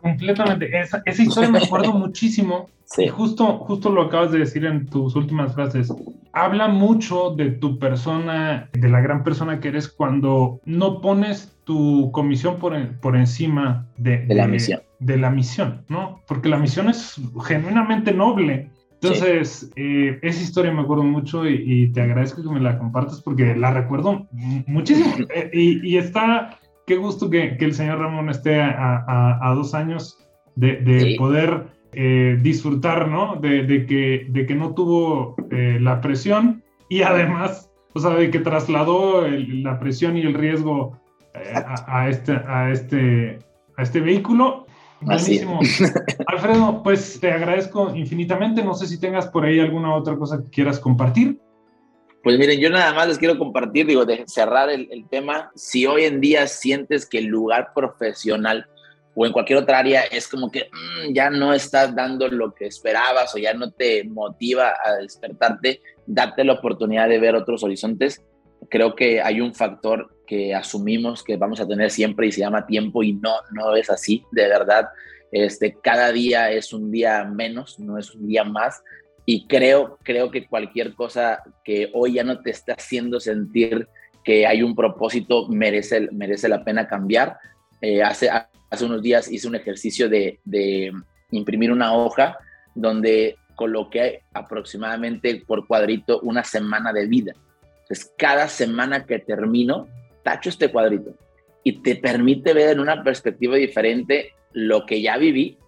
Completamente, 0.00 0.68
esa, 0.78 1.02
esa 1.04 1.22
historia 1.22 1.50
me 1.50 1.58
acuerdo 1.58 1.92
muchísimo 1.94 2.68
y 2.98 3.08
justo, 3.08 3.58
justo 3.58 3.90
lo 3.90 4.02
acabas 4.02 4.32
de 4.32 4.38
decir 4.38 4.64
en 4.64 4.86
tus 4.86 5.16
últimas 5.16 5.54
frases. 5.54 5.92
Habla 6.32 6.68
mucho 6.68 7.30
de 7.30 7.50
tu 7.50 7.78
persona, 7.78 8.68
de 8.72 8.88
la 8.88 9.00
gran 9.00 9.24
persona 9.24 9.58
que 9.58 9.68
eres 9.68 9.88
cuando 9.88 10.60
no 10.64 11.00
pones 11.00 11.56
tu 11.64 12.10
comisión 12.12 12.58
por, 12.58 12.74
por 13.00 13.16
encima 13.16 13.88
de, 13.96 14.24
la 14.28 14.46
misión. 14.46 14.82
De 15.00 15.16
la 15.16 15.30
misión, 15.30 15.84
¿no? 15.88 16.22
Porque 16.28 16.48
la 16.48 16.58
misión 16.58 16.88
es 16.88 17.16
genuinamente 17.46 18.12
noble. 18.12 18.70
Entonces, 19.02 19.70
eh, 19.76 20.18
esa 20.22 20.42
historia 20.42 20.72
me 20.72 20.80
acuerdo 20.80 21.04
mucho 21.04 21.48
y, 21.48 21.92
te 21.92 22.00
agradezco 22.00 22.42
que 22.42 22.48
me 22.48 22.60
la 22.60 22.78
compartas 22.78 23.20
porque 23.20 23.54
la 23.54 23.72
recuerdo 23.72 24.26
muchísimo. 24.66 25.14
Eh, 25.34 25.50
y, 25.52 25.96
está, 25.96 26.58
qué 26.86 26.96
gusto 26.96 27.28
que, 27.28 27.56
el 27.60 27.74
señor 27.74 27.98
Ramón 27.98 28.30
esté 28.30 28.60
a, 28.60 29.52
dos 29.54 29.74
años 29.74 30.18
de, 30.54 31.14
poder 31.18 31.66
eh, 31.92 32.38
disfrutar, 32.40 33.08
¿no? 33.08 33.36
De, 33.36 33.86
que, 33.86 34.26
de 34.30 34.46
que 34.46 34.54
no 34.54 34.74
tuvo 34.74 35.36
la 35.50 36.00
presión 36.00 36.62
y 36.88 37.02
además, 37.02 37.70
o 37.94 38.00
sea, 38.00 38.10
de 38.10 38.30
que 38.30 38.38
trasladó 38.38 39.26
la 39.28 39.78
presión 39.78 40.16
y 40.16 40.22
el 40.22 40.34
riesgo 40.34 40.98
a, 41.86 42.08
este, 42.08 42.32
a, 42.32 42.70
este, 42.70 43.38
a 43.76 43.82
este 43.82 44.00
vehículo. 44.00 44.65
Buenísimo. 45.00 45.60
Alfredo, 46.26 46.82
pues 46.82 47.20
te 47.20 47.30
agradezco 47.30 47.94
infinitamente. 47.94 48.62
No 48.64 48.74
sé 48.74 48.86
si 48.86 48.98
tengas 48.98 49.26
por 49.28 49.44
ahí 49.44 49.60
alguna 49.60 49.94
otra 49.94 50.16
cosa 50.16 50.42
que 50.42 50.50
quieras 50.50 50.78
compartir. 50.78 51.38
Pues 52.22 52.38
miren, 52.38 52.58
yo 52.58 52.70
nada 52.70 52.92
más 52.92 53.06
les 53.06 53.18
quiero 53.18 53.38
compartir, 53.38 53.86
digo, 53.86 54.04
de 54.04 54.24
cerrar 54.26 54.68
el, 54.68 55.06
tema. 55.08 55.52
Si 55.54 55.86
hoy 55.86 56.04
en 56.04 56.20
día 56.20 56.48
sientes 56.48 57.06
que 57.06 57.18
el 57.18 57.26
lugar 57.26 57.72
profesional 57.72 58.66
o 59.14 59.24
en 59.24 59.32
cualquier 59.32 59.60
otra 59.60 59.78
área 59.78 60.02
es 60.02 60.26
como 60.26 60.50
que 60.50 60.68
mm, 60.72 61.12
ya 61.12 61.30
no 61.30 61.54
estás 61.54 61.94
dando 61.94 62.26
lo 62.28 62.52
que 62.52 62.66
esperabas 62.66 63.32
o 63.34 63.38
ya 63.38 63.54
no 63.54 63.70
te 63.70 64.02
motiva 64.04 64.74
a 64.84 64.94
despertarte, 64.94 65.80
date 66.06 66.42
la 66.42 66.54
oportunidad 66.54 67.08
de 67.08 67.20
ver 67.20 67.36
otros 67.36 67.62
horizontes. 67.62 68.24
Creo 68.68 68.94
que 68.94 69.20
hay 69.20 69.40
un 69.40 69.54
factor 69.54 70.10
que 70.26 70.54
asumimos 70.54 71.22
que 71.22 71.36
vamos 71.36 71.60
a 71.60 71.68
tener 71.68 71.90
siempre 71.90 72.26
y 72.26 72.32
se 72.32 72.40
llama 72.40 72.66
tiempo 72.66 73.02
y 73.02 73.14
no, 73.14 73.34
no 73.52 73.76
es 73.76 73.90
así, 73.90 74.24
de 74.32 74.48
verdad. 74.48 74.88
Este, 75.30 75.76
cada 75.82 76.12
día 76.12 76.50
es 76.50 76.72
un 76.72 76.90
día 76.90 77.24
menos, 77.24 77.78
no 77.78 77.98
es 77.98 78.14
un 78.14 78.26
día 78.26 78.44
más. 78.44 78.82
Y 79.24 79.46
creo, 79.46 79.98
creo 80.02 80.30
que 80.30 80.46
cualquier 80.46 80.94
cosa 80.94 81.42
que 81.64 81.90
hoy 81.94 82.14
ya 82.14 82.24
no 82.24 82.40
te 82.40 82.50
esté 82.50 82.72
haciendo 82.72 83.20
sentir 83.20 83.88
que 84.24 84.46
hay 84.46 84.62
un 84.62 84.74
propósito, 84.74 85.48
merece, 85.48 86.08
merece 86.12 86.48
la 86.48 86.64
pena 86.64 86.88
cambiar. 86.88 87.38
Eh, 87.80 88.02
hace, 88.02 88.28
hace 88.28 88.84
unos 88.84 89.02
días 89.02 89.30
hice 89.30 89.48
un 89.48 89.54
ejercicio 89.54 90.08
de, 90.08 90.40
de 90.44 90.92
imprimir 91.30 91.72
una 91.72 91.94
hoja 91.94 92.38
donde 92.74 93.36
coloqué 93.54 94.22
aproximadamente 94.32 95.42
por 95.46 95.66
cuadrito 95.66 96.20
una 96.20 96.44
semana 96.44 96.92
de 96.92 97.06
vida. 97.06 97.34
Entonces, 97.88 98.12
cada 98.18 98.48
semana 98.48 99.06
que 99.06 99.20
termino, 99.20 99.88
tacho 100.24 100.48
este 100.48 100.72
cuadrito 100.72 101.14
y 101.62 101.82
te 101.82 101.94
permite 101.94 102.52
ver 102.52 102.70
en 102.70 102.80
una 102.80 103.04
perspectiva 103.04 103.56
diferente 103.56 104.32
lo 104.52 104.86
que 104.86 105.00
ya 105.00 105.16
viví 105.18 105.58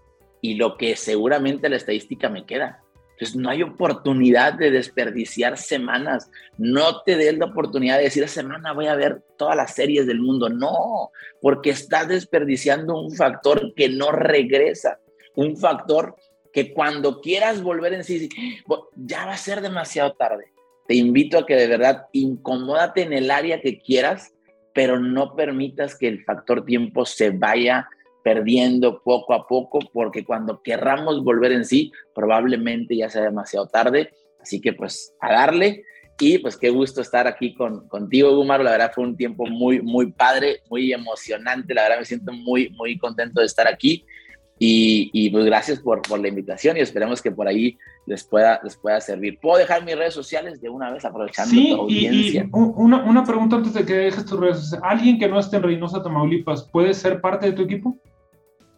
y 0.40 0.54
lo 0.54 0.76
que 0.76 0.96
seguramente 0.96 1.68
la 1.68 1.76
estadística 1.76 2.28
me 2.28 2.44
queda. 2.44 2.82
Entonces, 3.12 3.36
no 3.36 3.50
hay 3.50 3.62
oportunidad 3.62 4.54
de 4.54 4.72
desperdiciar 4.72 5.58
semanas. 5.58 6.28
No 6.56 7.02
te 7.02 7.16
des 7.16 7.38
la 7.38 7.46
oportunidad 7.46 7.98
de 7.98 8.04
decir, 8.04 8.28
semana 8.28 8.72
voy 8.72 8.86
a 8.86 8.96
ver 8.96 9.22
todas 9.36 9.56
las 9.56 9.74
series 9.74 10.06
del 10.06 10.20
mundo. 10.20 10.48
No, 10.48 11.10
porque 11.40 11.70
estás 11.70 12.08
desperdiciando 12.08 13.00
un 13.00 13.12
factor 13.14 13.74
que 13.74 13.88
no 13.88 14.10
regresa. 14.10 14.98
Un 15.36 15.56
factor 15.56 16.16
que 16.52 16.72
cuando 16.72 17.20
quieras 17.20 17.62
volver 17.62 17.94
en 17.94 18.02
sí, 18.02 18.28
ya 18.96 19.26
va 19.26 19.32
a 19.32 19.36
ser 19.36 19.60
demasiado 19.60 20.12
tarde. 20.14 20.52
Te 20.88 20.94
invito 20.94 21.38
a 21.38 21.46
que 21.46 21.54
de 21.54 21.68
verdad 21.68 22.06
incomódate 22.12 23.02
en 23.02 23.12
el 23.12 23.30
área 23.30 23.60
que 23.60 23.78
quieras, 23.78 24.32
pero 24.74 24.98
no 24.98 25.36
permitas 25.36 25.94
que 25.94 26.08
el 26.08 26.24
factor 26.24 26.64
tiempo 26.64 27.04
se 27.04 27.30
vaya 27.30 27.86
perdiendo 28.24 29.02
poco 29.02 29.34
a 29.34 29.46
poco, 29.46 29.80
porque 29.92 30.24
cuando 30.24 30.62
querramos 30.62 31.22
volver 31.22 31.52
en 31.52 31.66
sí, 31.66 31.92
probablemente 32.14 32.96
ya 32.96 33.10
sea 33.10 33.22
demasiado 33.22 33.68
tarde. 33.68 34.10
Así 34.40 34.62
que 34.62 34.72
pues 34.72 35.14
a 35.20 35.32
darle. 35.32 35.84
Y 36.20 36.38
pues 36.38 36.56
qué 36.56 36.70
gusto 36.70 37.02
estar 37.02 37.26
aquí 37.26 37.54
con, 37.54 37.86
contigo, 37.88 38.34
Gumaro. 38.34 38.64
La 38.64 38.72
verdad 38.72 38.92
fue 38.94 39.04
un 39.04 39.16
tiempo 39.16 39.46
muy, 39.46 39.82
muy 39.82 40.10
padre, 40.10 40.62
muy 40.70 40.92
emocionante. 40.92 41.74
La 41.74 41.82
verdad 41.82 41.98
me 41.98 42.04
siento 42.06 42.32
muy, 42.32 42.70
muy 42.70 42.98
contento 42.98 43.40
de 43.40 43.46
estar 43.46 43.68
aquí. 43.68 44.06
Y, 44.60 45.30
pues 45.30 45.44
gracias 45.44 45.78
por, 45.78 46.02
por, 46.02 46.18
la 46.18 46.28
invitación 46.28 46.76
y 46.76 46.80
esperemos 46.80 47.22
que 47.22 47.30
por 47.30 47.46
ahí 47.46 47.78
les 48.06 48.24
pueda, 48.24 48.60
les 48.64 48.76
pueda 48.76 49.00
servir. 49.00 49.38
¿Puedo 49.40 49.58
dejar 49.58 49.84
mis 49.84 49.96
redes 49.96 50.14
sociales 50.14 50.60
de 50.60 50.68
una 50.68 50.90
vez 50.90 51.04
aprovechando 51.04 51.50
sí, 51.50 51.70
tu 51.70 51.80
audiencia? 51.82 52.42
Y, 52.42 52.48
una, 52.52 53.04
una, 53.04 53.24
pregunta 53.24 53.56
antes 53.56 53.74
de 53.74 53.84
que 53.84 53.94
dejes 53.94 54.24
tus 54.24 54.40
redes 54.40 54.58
sociales. 54.58 54.84
¿Alguien 54.88 55.18
que 55.18 55.28
no 55.28 55.38
esté 55.38 55.56
en 55.56 55.62
Reynosa, 55.62 56.02
Tamaulipas, 56.02 56.64
puede 56.64 56.92
ser 56.94 57.20
parte 57.20 57.46
de 57.46 57.52
tu 57.52 57.62
equipo? 57.62 57.96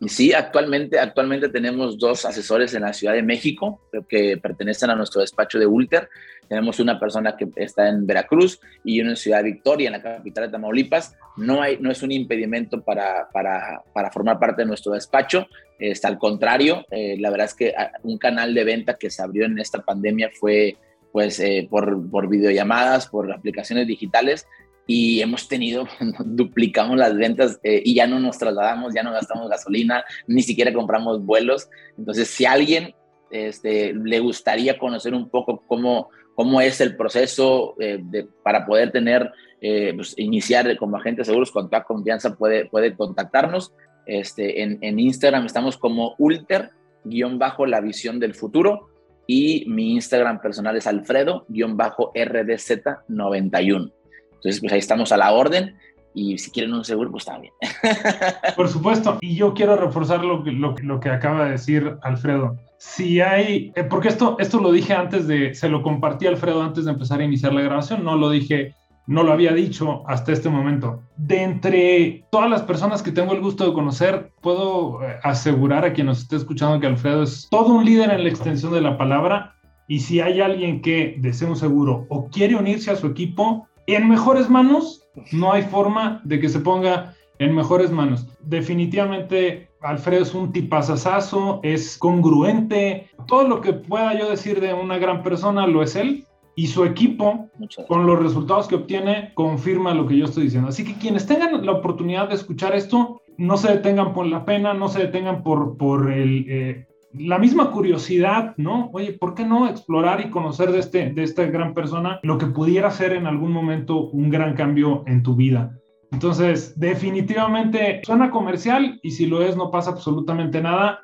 Sí, 0.08 0.32
actualmente, 0.32 0.98
actualmente 0.98 1.50
tenemos 1.50 1.98
dos 1.98 2.24
asesores 2.24 2.72
en 2.72 2.82
la 2.82 2.92
Ciudad 2.94 3.12
de 3.12 3.22
México 3.22 3.82
que 4.08 4.38
pertenecen 4.38 4.88
a 4.88 4.96
nuestro 4.96 5.20
despacho 5.20 5.58
de 5.58 5.66
Ulter. 5.66 6.08
Tenemos 6.48 6.80
una 6.80 6.98
persona 6.98 7.36
que 7.36 7.48
está 7.56 7.86
en 7.86 8.06
Veracruz 8.06 8.60
y 8.82 9.00
una 9.02 9.10
en 9.10 9.16
Ciudad 9.16 9.44
Victoria, 9.44 9.88
en 9.88 9.92
la 9.92 10.02
capital 10.02 10.46
de 10.46 10.52
Tamaulipas. 10.52 11.14
No, 11.36 11.60
hay, 11.60 11.76
no 11.80 11.90
es 11.90 12.02
un 12.02 12.12
impedimento 12.12 12.80
para, 12.82 13.28
para, 13.30 13.82
para 13.92 14.10
formar 14.10 14.38
parte 14.38 14.62
de 14.62 14.68
nuestro 14.68 14.92
despacho. 14.92 15.46
Está 15.78 16.08
al 16.08 16.18
contrario, 16.18 16.86
eh, 16.90 17.16
la 17.18 17.28
verdad 17.28 17.46
es 17.46 17.54
que 17.54 17.74
ah, 17.76 17.92
un 18.02 18.16
canal 18.16 18.54
de 18.54 18.64
venta 18.64 18.96
que 18.96 19.10
se 19.10 19.22
abrió 19.22 19.44
en 19.44 19.58
esta 19.58 19.82
pandemia 19.82 20.30
fue 20.32 20.76
pues 21.12 21.40
eh, 21.40 21.66
por, 21.68 22.08
por 22.10 22.28
videollamadas, 22.28 23.06
por 23.08 23.30
aplicaciones 23.32 23.86
digitales 23.86 24.46
y 24.86 25.20
hemos 25.20 25.48
tenido, 25.48 25.86
duplicamos 26.24 26.96
las 26.96 27.16
ventas 27.16 27.60
eh, 27.62 27.82
y 27.84 27.94
ya 27.94 28.06
no 28.06 28.18
nos 28.18 28.38
trasladamos, 28.38 28.94
ya 28.94 29.02
no 29.02 29.12
gastamos 29.12 29.48
gasolina, 29.48 30.04
ni 30.26 30.42
siquiera 30.42 30.72
compramos 30.72 31.24
vuelos. 31.24 31.68
Entonces, 31.96 32.28
si 32.28 32.44
a 32.44 32.52
alguien 32.52 32.94
este, 33.30 33.94
le 33.94 34.20
gustaría 34.20 34.78
conocer 34.78 35.14
un 35.14 35.28
poco 35.28 35.62
cómo, 35.66 36.08
cómo 36.34 36.60
es 36.60 36.80
el 36.80 36.96
proceso 36.96 37.76
eh, 37.78 38.02
para 38.42 38.66
poder 38.66 38.90
tener, 38.90 39.30
eh, 39.60 39.92
pues, 39.94 40.14
iniciar 40.18 40.76
como 40.76 40.96
agente 40.96 41.20
de 41.20 41.26
seguros 41.26 41.52
con 41.52 41.70
toda 41.70 41.84
confianza, 41.84 42.34
puede, 42.36 42.66
puede 42.66 42.94
contactarnos. 42.94 43.72
Este, 44.06 44.62
en, 44.62 44.78
en 44.80 44.98
Instagram 44.98 45.46
estamos 45.46 45.76
como 45.76 46.16
Ulter, 46.18 46.70
guion 47.04 47.38
bajo 47.38 47.66
la 47.66 47.80
visión 47.80 48.18
del 48.18 48.34
futuro. 48.34 48.88
Y 49.26 49.64
mi 49.68 49.92
Instagram 49.92 50.40
personal 50.40 50.76
es 50.76 50.88
Alfredo, 50.88 51.44
guion 51.48 51.76
bajo 51.76 52.12
RDZ91. 52.14 53.92
Entonces, 54.40 54.60
pues 54.60 54.72
ahí 54.72 54.78
estamos 54.78 55.12
a 55.12 55.18
la 55.18 55.32
orden 55.32 55.76
y 56.14 56.38
si 56.38 56.50
quieren 56.50 56.74
un 56.74 56.84
seguro, 56.84 57.10
pues 57.10 57.24
también. 57.24 57.52
Por 58.56 58.68
supuesto, 58.68 59.18
y 59.20 59.36
yo 59.36 59.54
quiero 59.54 59.76
reforzar 59.76 60.24
lo, 60.24 60.42
lo, 60.44 60.74
lo 60.82 61.00
que 61.00 61.10
acaba 61.10 61.44
de 61.44 61.52
decir 61.52 61.96
Alfredo. 62.02 62.56
Si 62.78 63.20
hay, 63.20 63.72
eh, 63.76 63.84
porque 63.84 64.08
esto, 64.08 64.36
esto 64.38 64.58
lo 64.58 64.72
dije 64.72 64.94
antes 64.94 65.28
de, 65.28 65.54
se 65.54 65.68
lo 65.68 65.82
compartí 65.82 66.26
a 66.26 66.30
Alfredo 66.30 66.62
antes 66.62 66.86
de 66.86 66.92
empezar 66.92 67.20
a 67.20 67.24
iniciar 67.24 67.52
la 67.52 67.60
grabación, 67.60 68.02
no 68.04 68.16
lo 68.16 68.30
dije, 68.30 68.74
no 69.06 69.22
lo 69.22 69.32
había 69.32 69.52
dicho 69.52 70.02
hasta 70.08 70.32
este 70.32 70.48
momento. 70.48 71.02
De 71.16 71.42
entre 71.42 72.24
todas 72.30 72.50
las 72.50 72.62
personas 72.62 73.02
que 73.02 73.12
tengo 73.12 73.34
el 73.34 73.40
gusto 73.40 73.66
de 73.66 73.74
conocer, 73.74 74.32
puedo 74.40 75.02
eh, 75.02 75.16
asegurar 75.22 75.84
a 75.84 75.92
quien 75.92 76.06
nos 76.06 76.20
esté 76.20 76.36
escuchando 76.36 76.80
que 76.80 76.86
Alfredo 76.86 77.22
es 77.22 77.46
todo 77.50 77.74
un 77.74 77.84
líder 77.84 78.10
en 78.10 78.24
la 78.24 78.30
extensión 78.30 78.72
de 78.72 78.80
la 78.80 78.96
palabra. 78.96 79.54
Y 79.86 79.98
si 79.98 80.20
hay 80.20 80.40
alguien 80.40 80.80
que 80.82 81.16
desea 81.18 81.48
un 81.48 81.56
seguro 81.56 82.06
o 82.08 82.28
quiere 82.28 82.54
unirse 82.54 82.92
a 82.92 82.96
su 82.96 83.08
equipo, 83.08 83.66
en 83.94 84.08
mejores 84.08 84.48
manos, 84.48 85.08
no 85.32 85.52
hay 85.52 85.62
forma 85.62 86.20
de 86.24 86.40
que 86.40 86.48
se 86.48 86.60
ponga 86.60 87.14
en 87.38 87.54
mejores 87.54 87.90
manos. 87.90 88.26
Definitivamente 88.40 89.70
Alfredo 89.82 90.22
es 90.22 90.34
un 90.34 90.52
tipazazazo, 90.52 91.60
es 91.62 91.96
congruente. 91.96 93.08
Todo 93.26 93.48
lo 93.48 93.60
que 93.60 93.72
pueda 93.72 94.18
yo 94.18 94.28
decir 94.28 94.60
de 94.60 94.74
una 94.74 94.98
gran 94.98 95.22
persona 95.22 95.66
lo 95.66 95.82
es 95.82 95.96
él. 95.96 96.26
Y 96.56 96.66
su 96.66 96.84
equipo, 96.84 97.48
con 97.88 98.06
los 98.06 98.18
resultados 98.18 98.68
que 98.68 98.74
obtiene, 98.74 99.32
confirma 99.34 99.94
lo 99.94 100.06
que 100.06 100.18
yo 100.18 100.26
estoy 100.26 100.44
diciendo. 100.44 100.68
Así 100.68 100.84
que 100.84 100.98
quienes 100.98 101.26
tengan 101.26 101.64
la 101.64 101.72
oportunidad 101.72 102.28
de 102.28 102.34
escuchar 102.34 102.74
esto, 102.74 103.22
no 103.38 103.56
se 103.56 103.70
detengan 103.70 104.12
por 104.12 104.26
la 104.26 104.44
pena, 104.44 104.74
no 104.74 104.88
se 104.88 104.98
detengan 104.98 105.42
por, 105.42 105.78
por 105.78 106.12
el, 106.12 106.44
eh, 106.48 106.86
la 107.12 107.38
misma 107.38 107.70
curiosidad, 107.70 108.54
¿no? 108.56 108.90
Oye, 108.92 109.12
¿por 109.12 109.34
qué 109.34 109.44
no 109.44 109.68
explorar 109.68 110.20
y 110.20 110.30
conocer 110.30 110.70
de, 110.70 110.78
este, 110.78 111.10
de 111.10 111.22
esta 111.22 111.44
gran 111.46 111.74
persona 111.74 112.20
lo 112.22 112.38
que 112.38 112.46
pudiera 112.46 112.90
ser 112.90 113.12
en 113.12 113.26
algún 113.26 113.52
momento 113.52 114.08
un 114.10 114.30
gran 114.30 114.54
cambio 114.54 115.02
en 115.06 115.22
tu 115.22 115.34
vida? 115.34 115.76
Entonces, 116.12 116.78
definitivamente 116.78 118.00
suena 118.04 118.30
comercial 118.30 118.98
y 119.02 119.12
si 119.12 119.26
lo 119.26 119.42
es 119.42 119.56
no 119.56 119.70
pasa 119.70 119.90
absolutamente 119.90 120.60
nada. 120.60 121.00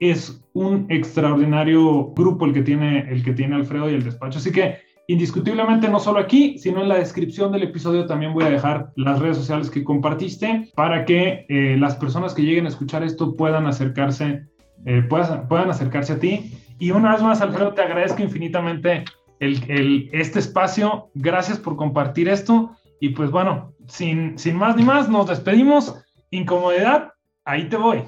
Es 0.00 0.44
un 0.52 0.86
extraordinario 0.90 2.12
grupo 2.14 2.46
el 2.46 2.52
que 2.52 2.62
tiene, 2.62 3.10
el 3.10 3.24
que 3.24 3.32
tiene 3.32 3.56
Alfredo 3.56 3.90
y 3.90 3.94
el 3.94 4.04
despacho. 4.04 4.38
Así 4.38 4.52
que 4.52 4.76
indiscutiblemente 5.08 5.88
no 5.88 5.98
solo 5.98 6.20
aquí, 6.20 6.56
sino 6.58 6.82
en 6.82 6.88
la 6.88 6.98
descripción 6.98 7.50
del 7.50 7.64
episodio 7.64 8.06
también 8.06 8.32
voy 8.32 8.44
a 8.44 8.50
dejar 8.50 8.92
las 8.94 9.18
redes 9.18 9.38
sociales 9.38 9.70
que 9.70 9.82
compartiste 9.82 10.70
para 10.76 11.04
que 11.04 11.46
eh, 11.48 11.76
las 11.78 11.96
personas 11.96 12.32
que 12.32 12.42
lleguen 12.42 12.66
a 12.66 12.68
escuchar 12.68 13.02
esto 13.02 13.34
puedan 13.34 13.66
acercarse 13.66 14.46
eh, 14.84 15.02
puedan, 15.02 15.70
acercarse 15.70 16.14
a 16.14 16.18
ti. 16.18 16.52
Y 16.78 16.90
una 16.90 17.12
vez 17.12 17.22
más, 17.22 17.40
Alfredo, 17.40 17.74
te 17.74 17.82
agradezco 17.82 18.22
infinitamente 18.22 19.04
el, 19.40 20.08
este 20.12 20.38
espacio. 20.38 21.10
Gracias 21.14 21.58
por 21.58 21.76
compartir 21.76 22.28
esto. 22.28 22.76
Y 23.00 23.10
pues 23.10 23.30
bueno, 23.30 23.72
sin, 23.86 24.38
sin 24.38 24.56
más 24.56 24.76
ni 24.76 24.84
más, 24.84 25.08
nos 25.08 25.28
despedimos. 25.28 25.94
Incomodidad, 26.30 27.12
ahí 27.44 27.68
te 27.68 27.76
voy. 27.76 28.04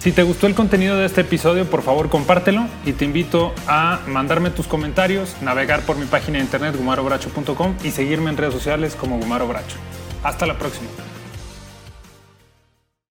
Si 0.00 0.12
te 0.12 0.22
gustó 0.22 0.46
el 0.46 0.54
contenido 0.54 0.96
de 0.96 1.04
este 1.04 1.20
episodio, 1.20 1.66
por 1.66 1.82
favor 1.82 2.08
compártelo 2.08 2.66
y 2.86 2.94
te 2.94 3.04
invito 3.04 3.52
a 3.66 4.00
mandarme 4.06 4.48
tus 4.48 4.66
comentarios, 4.66 5.36
navegar 5.42 5.82
por 5.82 5.96
mi 5.98 6.06
página 6.06 6.38
de 6.38 6.44
internet 6.44 6.74
gumarobracho.com 6.74 7.74
y 7.84 7.90
seguirme 7.90 8.30
en 8.30 8.38
redes 8.38 8.54
sociales 8.54 8.96
como 8.96 9.18
Gumaro 9.18 9.46
Bracho. 9.46 9.76
Hasta 10.22 10.46
la 10.46 10.56
próxima. 10.56 10.88